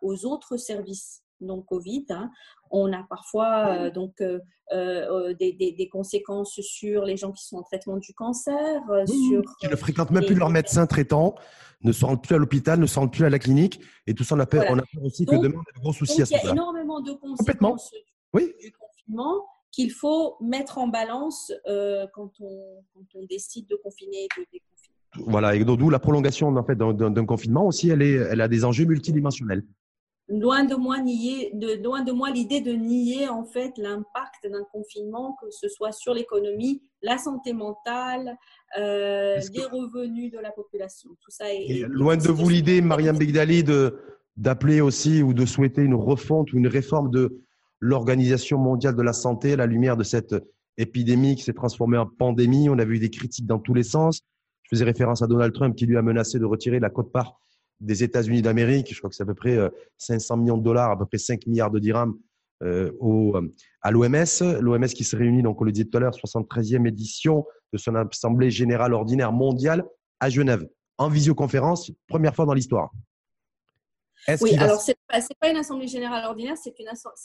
[0.02, 2.06] aux autres services non Covid.
[2.10, 2.30] hein.
[2.70, 4.38] On a parfois euh, donc euh,
[4.72, 9.04] euh, des, des, des conséquences sur les gens qui sont en traitement du cancer, euh,
[9.06, 11.34] sur Qui ne fréquentent même plus leur médecin traitant,
[11.82, 13.80] ne se rendent plus à l'hôpital, ne se rendent plus à la clinique.
[14.06, 14.74] Et tout ça, on a peur, Voilà.
[14.74, 16.32] on a peur aussi Donc- que demain, on ait de gros soucis Donc, à ce
[16.34, 17.98] il y a énormément de conséquences du,
[18.34, 18.54] Oui.
[18.62, 24.24] du confinement qu'il faut mettre en balance euh, quand, on, quand on décide de confiner
[24.24, 24.60] et de déconfiner.
[25.16, 28.64] Voilà, et d'où la prolongation en fait, d'un- confinement aussi, elle, est, elle a des
[28.64, 29.62] enjeux multidimensionnels.
[30.28, 34.64] Loin de moi nier, de, loin de moi l'idée de nier en fait l'impact d'un
[34.72, 38.36] confinement, que ce soit sur l'économie, la santé mentale,
[38.78, 41.10] euh, les revenus de la population.
[41.20, 43.98] Tout ça est, Et loin de vous l'idée, Mariam Begdali, de
[44.38, 47.42] d'appeler aussi ou de souhaiter une refonte ou une réforme de
[47.80, 50.34] l'Organisation mondiale de la santé à la lumière de cette
[50.78, 52.70] épidémie qui s'est transformée en pandémie.
[52.70, 54.22] On a vu des critiques dans tous les sens.
[54.72, 57.38] Je faisais référence à Donald Trump qui lui a menacé de retirer la cote-part
[57.80, 58.90] des États-Unis d'Amérique.
[58.90, 59.68] Je crois que c'est à peu près euh,
[59.98, 62.14] 500 millions de dollars, à peu près 5 milliards de dirhams
[62.62, 63.52] euh, euh,
[63.82, 64.60] à l'OMS.
[64.60, 67.44] L'OMS qui se réunit, donc on le disait tout à l'heure, 73e édition
[67.74, 69.84] de son Assemblée générale ordinaire mondiale
[70.20, 70.66] à Genève,
[70.96, 72.92] en visioconférence, première fois dans l'histoire.
[74.40, 76.74] Oui, alors c'est pas, c'est pas une assemblée générale ordinaire, c'est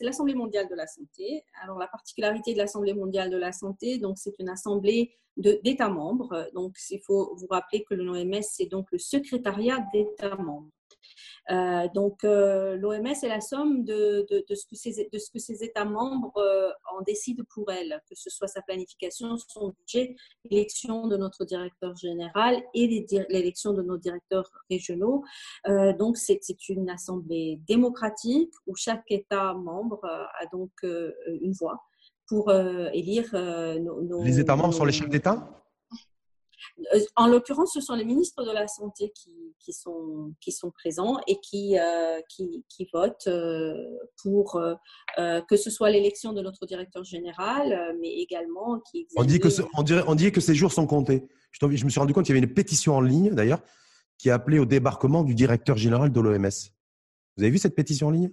[0.02, 1.44] l'assemblée mondiale de la santé.
[1.64, 6.50] Alors la particularité de l'assemblée mondiale de la santé, donc c'est une assemblée d'États membres.
[6.54, 10.70] Donc il faut vous rappeler que l'OMS c'est donc le secrétariat d'États membres.
[11.50, 15.86] Euh, donc euh, l'OMS est la somme de, ce que ces, de ce que États
[15.86, 20.16] membres euh, en décident pour elle, que ce soit sa planification, son budget,
[20.50, 25.24] l'élection de notre directeur général et l'élection de nos directeurs régionaux.
[26.00, 31.82] Donc, c'est une assemblée démocratique où chaque État membre a donc une voix
[32.28, 35.50] pour élire nos, Les États membres sont les chefs d'État?
[37.16, 41.18] En l'occurrence, ce sont les ministres de la Santé qui, qui, sont, qui sont présents
[41.28, 43.74] et qui, euh, qui, votent euh,
[44.22, 44.76] pour euh,
[45.20, 49.40] euh, que ce soit l'élection de notre directeur général, euh, mais également qui on dit,
[49.40, 51.28] que ce- on, dirait, on dit que ces jours sont comptés.
[51.52, 53.62] Je, me suis rendu compte qu'il y avait une pétition en ligne, d'ailleurs,
[54.18, 56.50] qui appelait au débarquement du directeur général de l'OMS.
[57.38, 58.32] Vous avez vu cette pétition en ligne?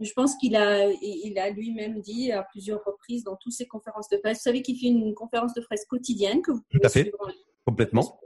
[0.00, 4.08] Je pense qu'il a, il a lui-même dit à plusieurs reprises dans toutes ses conférences
[4.08, 4.38] de presse.
[4.38, 7.36] Vous savez qu'il fait une conférence de presse quotidienne que vous pouvez suivre en ligne,
[7.66, 8.20] Complètement.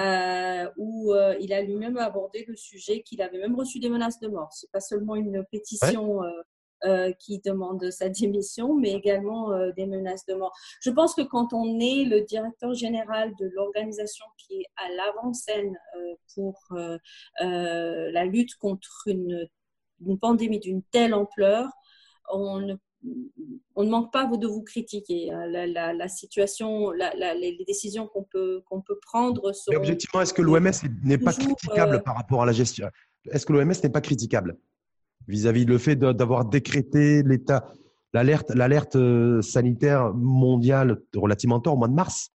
[0.00, 4.18] euh, où euh, il a lui-même abordé le sujet qu'il avait même reçu des menaces
[4.20, 4.48] de mort.
[4.52, 6.30] C'est pas seulement une pétition euh,
[6.84, 10.52] euh, qui demande sa démission, mais également des menaces de mort.
[10.80, 15.78] Je pense que quand on est le directeur général de l'organisation qui est à l'avant-scène
[16.34, 16.60] pour
[17.38, 19.48] la lutte contre une
[20.20, 21.68] pandémie d'une telle ampleur,
[22.32, 22.74] on ne,
[23.76, 25.30] on ne manque pas de vous critiquer.
[25.48, 29.72] La, la, situation, la, les décisions qu'on peut, qu'on peut prendre sont.
[29.74, 30.70] objectivement, est-ce que l'OMS
[31.02, 32.88] n'est pas critiquable par rapport à la gestion?
[33.30, 34.56] Est-ce que l'OMS n'est pas critiquable
[35.26, 37.72] vis-à-vis de le fait d'avoir décrété l'état,
[38.12, 42.30] l'alerte, l'alerte euh, sanitaire mondiale relativement tôt, au mois de mars?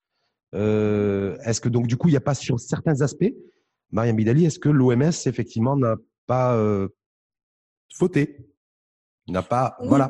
[0.55, 3.34] Euh, Est-ce que donc du coup, il n'y a pas sur certains aspects,
[3.91, 5.95] Mariam Bidali, est-ce que l'OMS effectivement n'a
[6.26, 6.88] pas euh,
[7.93, 8.47] fauté?
[9.28, 10.09] N'a pas, voilà,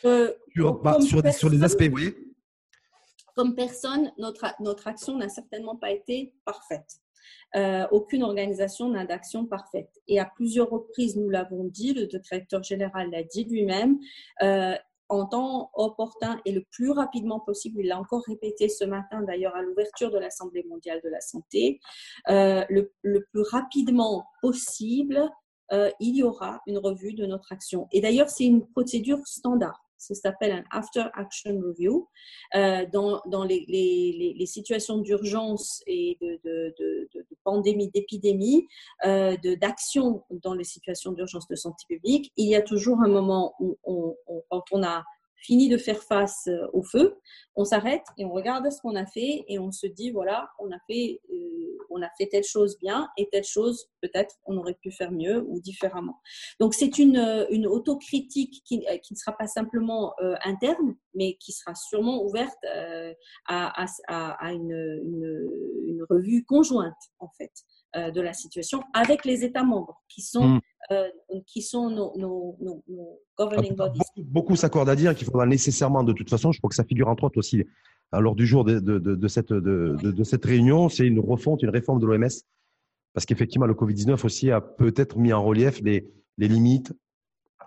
[0.00, 2.14] sur, sur, des aspects, vous voyez
[3.34, 7.00] Comme personne, notre, notre action n'a certainement pas été parfaite.
[7.54, 9.90] Euh, aucune organisation n'a d'action parfaite.
[10.08, 13.98] Et à plusieurs reprises, nous l'avons dit, le directeur général l'a dit lui-même,
[14.42, 14.74] euh,
[15.12, 19.54] en temps opportun et le plus rapidement possible, il l'a encore répété ce matin d'ailleurs
[19.54, 21.80] à l'ouverture de l'Assemblée mondiale de la santé,
[22.30, 22.90] euh, le,
[23.30, 25.30] plus rapidement possible,
[26.00, 27.88] il y aura une revue de notre action.
[27.92, 29.80] Et d'ailleurs, c'est une procédure standard.
[30.02, 32.08] Ça s'appelle un After Action Review.
[32.56, 37.08] Euh, dans, dans les, les, situations d'urgence et de, de,
[37.44, 38.66] pandémie, d'épidémie,
[39.06, 43.54] euh, d'action dans les situations d'urgence de santé publique, il y a toujours un moment
[43.60, 44.16] où, on,
[44.50, 45.04] quand on a
[45.42, 47.18] fini de faire face euh, au feu,
[47.56, 50.70] on s'arrête et on regarde ce qu'on a fait et on se dit voilà, on
[50.70, 54.78] a fait, euh, on a fait telle chose bien et telle chose peut-être on aurait
[54.80, 56.20] pu faire mieux ou différemment.
[56.60, 60.14] Donc c'est une, euh, une autocritique qui, qui, ne sera pas simplement
[60.44, 62.64] interne, mais qui sera sûrement ouverte
[63.46, 65.50] à, à, à une, une,
[65.86, 67.52] une, revue conjointe en fait
[67.94, 70.60] de la situation avec les États membres qui sont hmm.
[70.90, 71.08] Euh,
[71.46, 74.00] qui sont nos, nos, nos, governing bodies.
[74.16, 77.08] Beaucoup, s'accordent à dire qu'il faudra nécessairement, de toute façon, je crois que ça figure
[77.08, 77.64] entre autres aussi
[78.12, 82.00] lors du jour de, de, de, cette, de, cette réunion, c'est une refonte, une réforme
[82.00, 82.28] de l'OMS.
[83.14, 86.92] Parce qu'effectivement, le Covid-19 aussi a peut-être mis en relief les, les limites,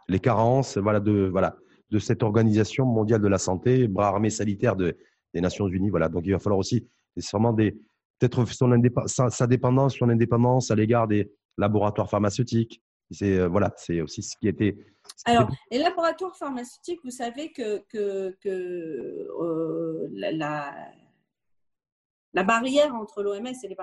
[0.09, 1.55] les carences voilà, de, voilà,
[1.91, 4.97] de cette organisation mondiale de la santé, bras armé sanitaire de,
[5.33, 5.89] des Nations Unies.
[5.89, 6.09] Voilà.
[6.09, 7.77] Donc il va falloir aussi nécessairement des,
[8.19, 13.73] peut-être son sa, sa, dépendance, son indépendance à l'égard des laboratoires pharmaceutiques, c'est euh, voilà,
[13.77, 14.75] c'est aussi ce qui était.
[15.25, 20.73] Alors, les laboratoires pharmaceutiques, vous savez que, que, que euh, la,
[22.33, 23.77] la, barrière entre l'OMS et les,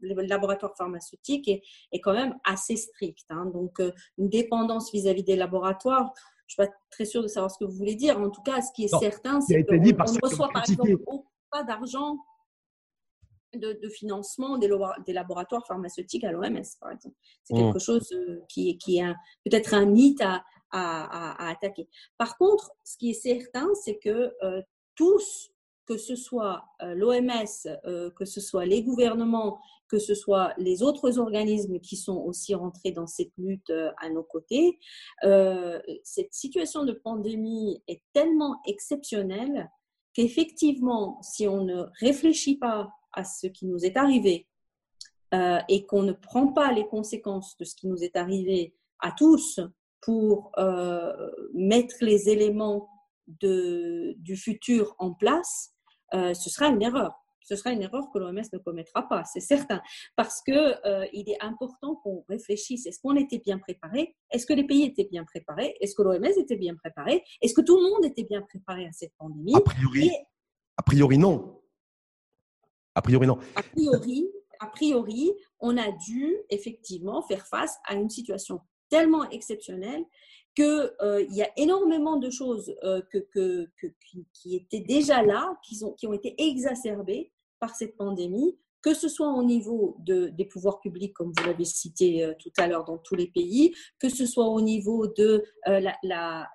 [0.00, 1.62] les, laboratoires pharmaceutiques est,
[1.92, 3.26] est, quand même assez stricte.
[3.28, 3.46] Hein.
[3.46, 6.12] Donc, euh, une dépendance vis-à-vis des laboratoires,
[6.46, 8.18] je ne suis pas très sûre de savoir ce que vous voulez dire.
[8.18, 10.96] En tout cas, ce qui est certain, c'est qu'on ne reçoit par exemple
[11.50, 12.16] pas d'argent
[13.58, 14.70] de, financement des,
[15.06, 17.16] des, laboratoires pharmaceutiques à l'OMS, par exemple.
[17.44, 17.58] C'est mmh.
[17.58, 21.88] quelque chose euh, qui, qui est peut-être un mythe à, à, attaquer.
[22.18, 24.62] Par contre, ce qui est certain, c'est que euh,
[24.94, 25.50] tous,
[25.86, 31.18] que ce soit euh, l'OMS, que ce soit les gouvernements, que ce soit les autres
[31.18, 34.80] organismes qui sont aussi rentrés dans cette lutte à nos côtés,
[36.02, 39.70] cette situation de pandémie est tellement exceptionnelle
[40.16, 44.46] qu'effectivement, si on ne réfléchit pas à ce qui nous est arrivé
[45.34, 49.10] euh, et qu'on ne prend pas les conséquences de ce qui nous est arrivé à
[49.10, 49.58] tous
[50.00, 51.12] pour euh,
[51.52, 52.88] mettre les éléments
[53.26, 55.74] de, du futur en place,
[56.14, 57.12] euh, ce sera une erreur.
[57.40, 59.80] Ce sera une erreur que l'OMS ne commettra pas, c'est certain,
[60.16, 60.74] parce que
[61.12, 62.86] il est important qu'on réfléchisse.
[62.86, 64.16] Est-ce qu'on était bien préparé?
[64.32, 65.76] Est-ce que les pays étaient bien préparés?
[65.80, 67.22] Est-ce que l'OMS était bien préparé?
[67.40, 69.54] Est-ce que tout le monde était bien préparé à cette pandémie?
[69.54, 70.10] A priori,
[70.76, 71.60] a priori non.
[74.60, 80.04] A priori, on a dû effectivement faire face à une situation tellement exceptionnelle
[80.54, 83.02] qu'il euh, y a énormément de choses euh,
[84.32, 89.42] qui, étaient déjà là, qui ont été exacerbées par cette pandémie, que ce soit au
[89.42, 93.16] niveau de, des pouvoirs publics, comme vous l'avez cité euh, tout à l'heure dans tous
[93.16, 96.46] les pays, que ce soit au niveau de euh, la,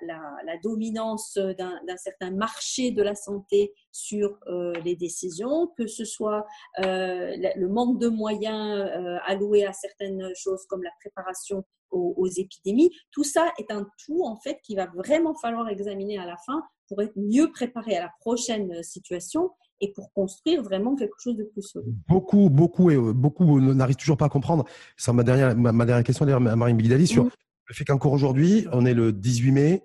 [0.63, 6.45] dominance d'un certain marché de la santé sur euh, les décisions, que ce soit
[6.77, 8.89] le manque de moyens
[9.25, 12.91] alloués à certaines choses comme la préparation aux, aux, épidémies.
[13.11, 16.63] Tout ça est un tout, en fait, qui va vraiment falloir examiner à la fin
[16.87, 19.51] pour être mieux préparé à la prochaine situation
[19.81, 21.95] et pour construire vraiment quelque chose de plus solide.
[22.07, 24.65] Beaucoup, beaucoup, et euh, beaucoup n'arrivent toujours pas à comprendre.
[24.95, 27.31] C'est ma dernière, ma, dernière question, d'ailleurs, Marine Bidali, sur mhm.
[27.65, 29.83] le fait qu'encore aujourd'hui, on est le 18 mai,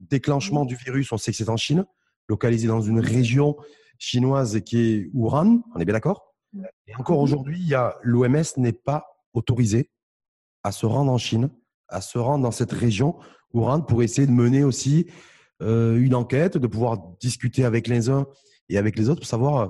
[0.00, 0.68] déclenchement mhm.
[0.68, 1.86] du virus, on sait que c'est en Chine,
[2.28, 3.56] localisé dans une région
[3.98, 6.34] chinoise qui est Wuhan, on est bien d'accord?
[6.86, 9.90] Et encore aujourd'hui, il y a l'OMS n'est pas autorisé
[10.62, 11.50] à se rendre en Chine,
[11.88, 13.16] à se rendre dans cette région
[13.52, 15.06] Wuhan pour essayer de mener aussi
[15.62, 18.26] euh, une enquête, de pouvoir discuter avec les uns
[18.68, 19.68] et avec les autres pour savoir euh,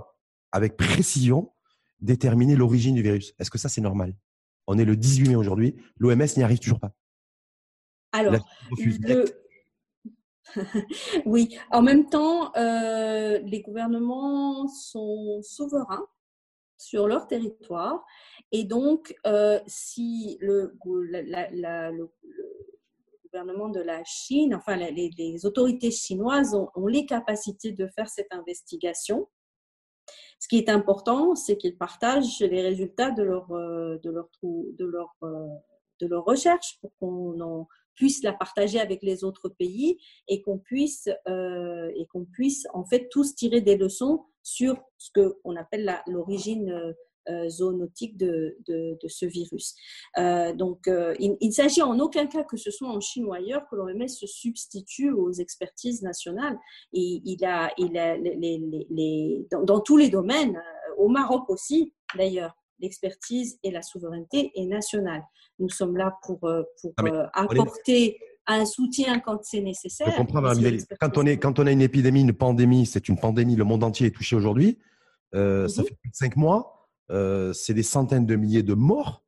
[0.53, 1.53] avec précision
[2.01, 3.34] déterminer l'origine du virus.
[3.38, 4.14] Est-ce que ça, c'est normal?
[4.66, 6.92] On est le 18 mai aujourd'hui, l'OMS n'y arrive toujours pas.
[8.12, 8.47] Alors,
[11.26, 16.07] oui, en même temps, euh, les gouvernements sont souverains
[16.78, 18.05] sur leur territoire
[18.53, 22.11] et donc euh, si le, le,
[23.37, 29.28] gouvernement de la Chine, enfin les, autorités chinoises ont, les capacités de faire cette investigation,
[30.39, 34.84] ce qui est important, c'est qu'ils partagent les résultats de leur, euh, de leur, de
[34.84, 35.16] leur,
[36.01, 41.09] de leur recherche pour qu'on puisse la partager avec les autres pays et qu'on puisse,
[41.28, 46.70] euh, et qu'on puisse en fait tous tirer des leçons sur ce qu'on appelle l'origine
[46.70, 46.93] euh,
[47.49, 49.74] zoonotique de, de, ce virus.
[50.18, 53.66] Euh, donc, il, ne s'agit en aucun cas que ce soit en Chine ou ailleurs
[53.70, 56.59] que l'OMS se substitue aux expertises nationales.
[56.93, 60.61] Et il a, il a les, les, les, dans, dans, tous les domaines,
[60.99, 65.22] au Maroc aussi d'ailleurs, l'expertise et la souveraineté est nationale.
[65.59, 70.11] Nous sommes là pour, euh, pour ah, euh, apporter un soutien quand c'est nécessaire.
[70.12, 70.43] Je comprends,
[71.01, 73.83] quand, on est, quand on a une épidémie, une pandémie, c'est une pandémie, le monde
[73.83, 74.79] entier est touché aujourd'hui.
[75.35, 75.89] Euh, ça mhm.
[75.89, 76.76] fait plus de cinq mois.
[77.09, 79.24] C'est des centaines de milliers de morts.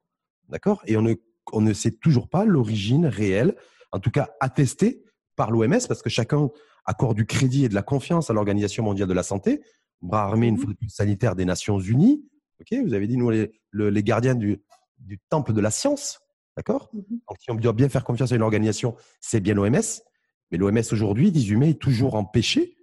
[0.49, 0.83] D'accord?
[0.87, 1.15] Et on ne,
[1.53, 3.55] on ne sait toujours pas l'origine réelle,
[3.93, 5.05] en tout cas attestée
[5.37, 6.51] par l'OMS, parce que chacun
[6.85, 9.63] accorde du crédit et de la confiance à l'Organisation mondiale de la santé,
[10.01, 10.75] bras armé, une mhm.
[10.89, 12.25] sanitaire des Nations Unies,
[12.85, 14.61] vous avez dit, nous, les, les gardiens du,
[14.99, 16.21] du, temple de la science.
[16.57, 16.91] D'accord?
[16.93, 17.05] Mhm.
[17.09, 20.03] Donc, si on doit bien faire confiance à une organisation, c'est bien l'OMS.
[20.51, 22.77] Mais l'OMS aujourd'hui, 18 mai, est toujours empêché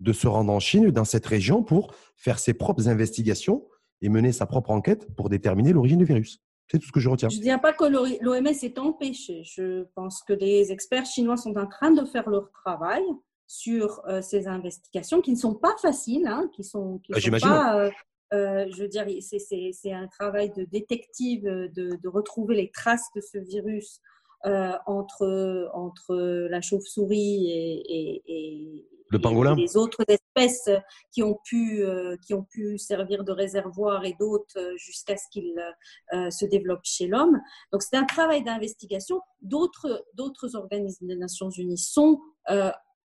[0.00, 3.64] de se rendre en Chine, dans cette région, pour faire ses propres investigations
[4.02, 6.40] et mener sa propre enquête pour déterminer l'origine du virus.
[6.70, 7.28] C'est tout ce que je retiens.
[7.28, 9.42] Je ne dis pas que l'OMS est empêché.
[9.44, 13.02] Je pense que les experts chinois sont en train de faire leur travail
[13.46, 17.48] sur euh, ces investigations qui ne sont pas faciles, hein, qui sont, qui bah, sont
[17.48, 17.90] pas euh,
[18.34, 23.20] euh, je veux dire, c'est un travail de détective de, de, retrouver les traces de
[23.20, 24.00] ce virus
[24.46, 26.14] euh, entre, entre
[26.50, 29.54] la chauve-souris et, et, le pangolin.
[29.54, 30.70] les autres espèces
[31.12, 35.54] qui ont pu, euh, qui ont pu servir de réservoir et d'autres jusqu'à ce qu'ils
[36.12, 37.40] se développent chez l'homme.
[37.72, 39.20] Donc c'est un travail d'investigation.
[39.42, 40.04] D'autres
[40.54, 42.20] organismes des Nations Unies sont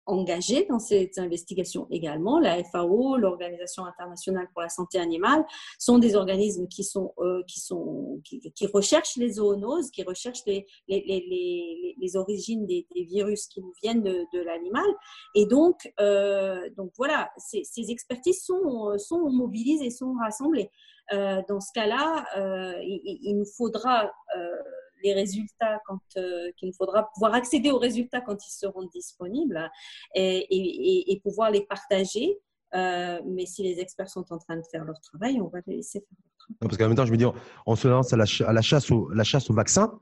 [0.06, 2.38] engagés dans ces investigations également.
[2.38, 5.44] La FAO, l'Organisation internationale pour la santé animale,
[5.78, 10.66] sont des organismes qui, sont, euh, qui, sont, qui, recherchent les zoonoses, qui recherchent les,
[10.88, 14.86] les, les, les origines des, des, virus qui nous viennent de, de l'animal.
[15.34, 20.70] Et donc, euh, donc voilà, ces, ces, expertises sont, sont mobilisées, sont rassemblées.
[21.12, 24.56] Euh, dans ce cas-là, euh, il, il, nous faudra euh,
[25.04, 29.70] les résultats quand euh, qu'il faudra pouvoir accéder aux résultats quand ils seront disponibles
[30.14, 32.38] et, et, pouvoir les partager.
[32.74, 35.76] Euh, mais si les experts sont en train de faire leur travail, on va les
[35.76, 36.58] laisser faire leur travail.
[36.60, 37.26] parce qu'en même temps, je me dis,
[37.66, 39.96] on se lance à la, à la chasse, au, la chasse au vaccin,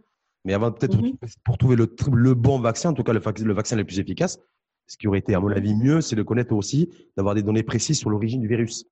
[0.44, 1.16] mais avant peut-être mhm.
[1.44, 4.38] pour trouver le, le, bon vaccin, en tout cas le, le, vaccin le plus efficace,
[4.86, 7.62] ce qui aurait été à mon avis mieux, c'est de connaître aussi, d'avoir des données
[7.62, 8.86] précises sur l'origine du virus.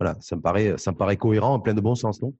[0.00, 2.34] Voilà, ça me paraît, ça me paraît cohérent, en plein de bon sens, non?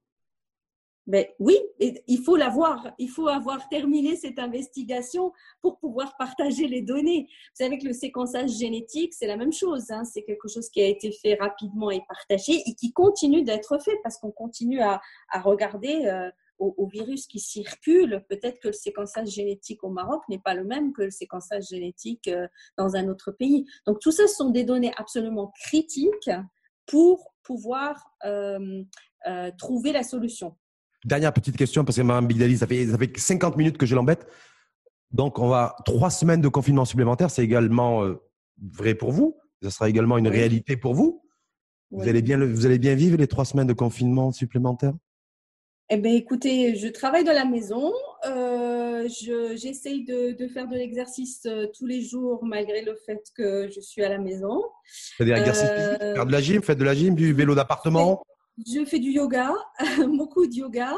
[1.05, 2.93] Ben oui, il faut l'avoir.
[2.97, 7.27] Il faut avoir terminé cette investigation pour pouvoir partager les données.
[7.29, 9.91] Vous savez que le séquençage génétique, c'est la même chose.
[9.91, 10.05] Hein.
[10.05, 13.97] C'est quelque chose qui a été fait rapidement et partagé et qui continue d'être fait
[14.01, 15.01] parce qu'on continue à,
[15.43, 18.23] regarder euh, au, virus qui circule.
[18.29, 22.29] Peut-être que le séquençage génétique au Maroc n'est pas le même que le séquençage génétique
[22.29, 22.47] euh,
[22.77, 23.65] dans un autre pays.
[23.85, 26.31] Donc tout ça, ce sont des données absolument critiques
[26.85, 28.83] pour pouvoir euh,
[29.57, 30.55] trouver la solution.
[31.05, 33.95] Dernière petite question, parce que Mme Bigdali, ça fait, ça fait 50 minutes que je
[33.95, 34.25] l'embête.
[35.11, 37.29] Donc, on va trois semaines de confinement supplémentaire.
[37.29, 38.21] C'est également euh,
[38.57, 39.37] vrai pour vous.
[39.61, 41.21] Ce sera également une réalité pour vous.
[41.91, 44.93] Vous, allez bien, vous allez bien vivre les trois semaines de confinement supplémentaire?
[45.89, 47.93] Eh bien, écoutez, je travaille de la maison.
[48.25, 49.07] Euh,
[49.55, 53.79] J'essaye de, de, faire de l'exercice euh, tous les jours malgré le fait que je
[53.79, 54.63] suis à la maison.
[55.17, 58.23] Faites faire de la gym, faites de la gym, du vélo d'appartement
[58.57, 59.53] je fais du yoga,
[60.17, 60.93] beaucoup de yoga.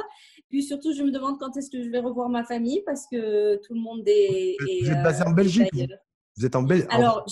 [0.49, 3.55] Puis surtout, je me demande quand est-ce que je vais revoir ma famille parce que
[3.57, 4.55] tout le monde est.
[4.81, 5.69] Vous êtes basé en euh, Belgique
[6.37, 7.25] Vous êtes en Belgique Alors,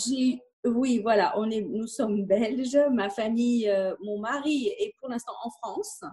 [0.65, 2.79] oui, voilà, on est, nous sommes belges.
[2.91, 6.03] Ma famille, euh, mon mari est pour l'instant en France.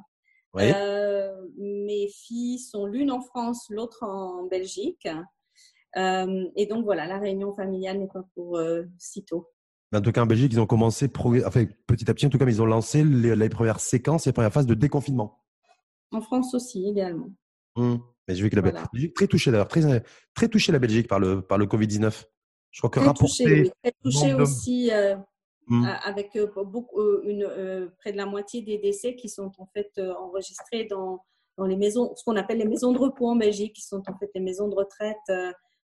[0.56, 5.08] Euh, mes filles sont l'une en France, l'autre en Belgique.
[5.96, 8.60] et donc voilà, la réunion familiale n'est pas pour
[8.98, 9.48] sitôt
[9.92, 11.10] en tout cas, en Belgique, ils ont commencé
[11.44, 14.52] enfin, petit à petit, en tout cas, ils ont lancé les, premières séquences, les premières
[14.52, 15.40] phases de déconfinement.
[16.12, 17.30] En France aussi, également.
[17.76, 18.00] Hum.
[18.28, 21.18] Mais je vu que la Belgique très touchée d'ailleurs, très, très touchée la Belgique par
[21.18, 22.24] le, par le Covid-19.
[22.70, 25.16] Je crois que très touchée, très touchée aussi euh,
[26.04, 29.90] avec euh, beaucoup, euh, une, près de la moitié des décès qui sont en fait
[29.98, 31.24] enregistrés dans,
[31.58, 34.16] dans les maisons, ce qu'on appelle les maisons de repos en Belgique, qui sont en
[34.18, 35.18] fait les maisons de retraite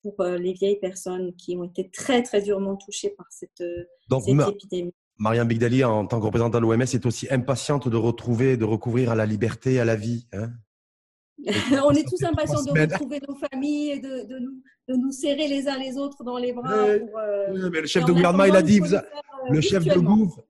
[0.03, 3.63] pour les vieilles personnes qui ont été très, très durement touchées par cette,
[4.09, 4.93] Donc, épidémie.
[5.17, 9.11] Marianne Bigdali, en tant que représentante de l'OMS, est aussi impatiente de retrouver, de recouvrir
[9.11, 10.27] à la liberté, à la vie.
[10.33, 10.51] Hein
[11.83, 15.47] on est tous impatients de retrouver nos familles et de, de, nous, de, nous, serrer
[15.47, 16.69] les uns les autres dans les bras.
[16.69, 19.01] Pour, euh, mais le chef de gouvernement, il a dit, euh,
[19.49, 19.99] le, chef de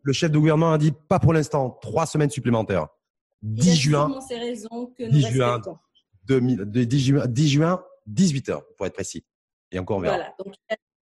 [0.03, 2.87] le chef de gouvernement a dit, pas pour l'instant, trois semaines supplémentaires.
[3.41, 4.19] 10 juin.
[4.27, 5.61] Ces raisons que 10 juin,
[6.27, 9.25] 10 juin, 10 juin, 18 heures, pour être précis.
[9.73, 10.15] Et encore, on verra.
[10.15, 10.35] Voilà.
[10.37, 10.53] Donc,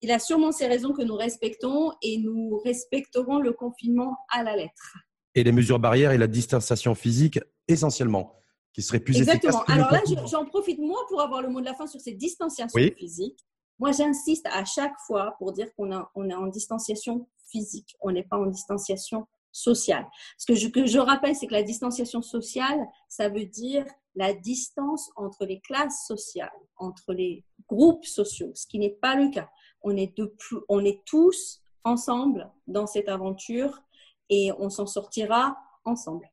[0.01, 4.57] il a sûrement ces raisons que nous respectons et nous respecterons le confinement à la
[4.57, 4.97] lettre.
[5.35, 8.35] Et les mesures barrières et la distanciation physique essentiellement
[8.73, 9.63] qui serait plus Exactement.
[9.65, 10.01] Alors là,
[10.31, 13.45] j'en profite moi pour avoir le mot de la fin sur ces distanciations physiques.
[13.79, 18.23] Moi, j'insiste à chaque fois pour dire qu'on on est en distanciation physique, on n'est
[18.23, 20.07] pas en distanciation sociale.
[20.39, 22.79] Ce que je, que je rappelle, c'est que la distanciation sociale,
[23.09, 23.85] ça veut dire
[24.15, 29.31] la distance entre les classes sociales, entre les groupes sociaux, ce qui n'est pas le
[29.31, 29.49] cas.
[29.83, 30.35] On est, de,
[30.69, 33.81] on est tous ensemble dans cette aventure
[34.29, 36.29] et on s'en sortira ensemble.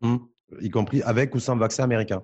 [0.00, 0.18] Mmh
[0.60, 2.22] y compris avec ou sans vaccin américain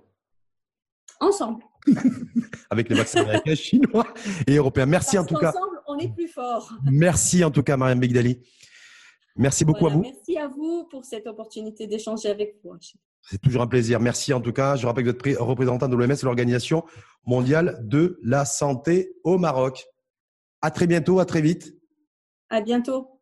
[1.21, 1.65] Ensemble.
[2.71, 4.07] avec les vaccins américains, chinois
[4.47, 4.87] et européens.
[4.87, 5.49] Merci en tout cas.
[5.49, 6.73] Ensemble, on est plus fort.
[6.85, 8.41] Merci en tout cas, Marianne Bigdali.
[9.39, 10.03] Merci beaucoup à vous.
[10.03, 12.73] Merci à vous pour cette opportunité d'échanger avec vous.
[13.23, 14.01] C'est toujours un plaisir.
[14.01, 14.77] Merci en tout cas.
[14.77, 16.85] Je rappelle que vous êtes représentant de l'OMS, l'Organisation
[17.25, 19.87] mondiale de la santé au Maroc.
[20.61, 21.75] À très bientôt, à très vite.
[22.51, 23.18] À bientôt.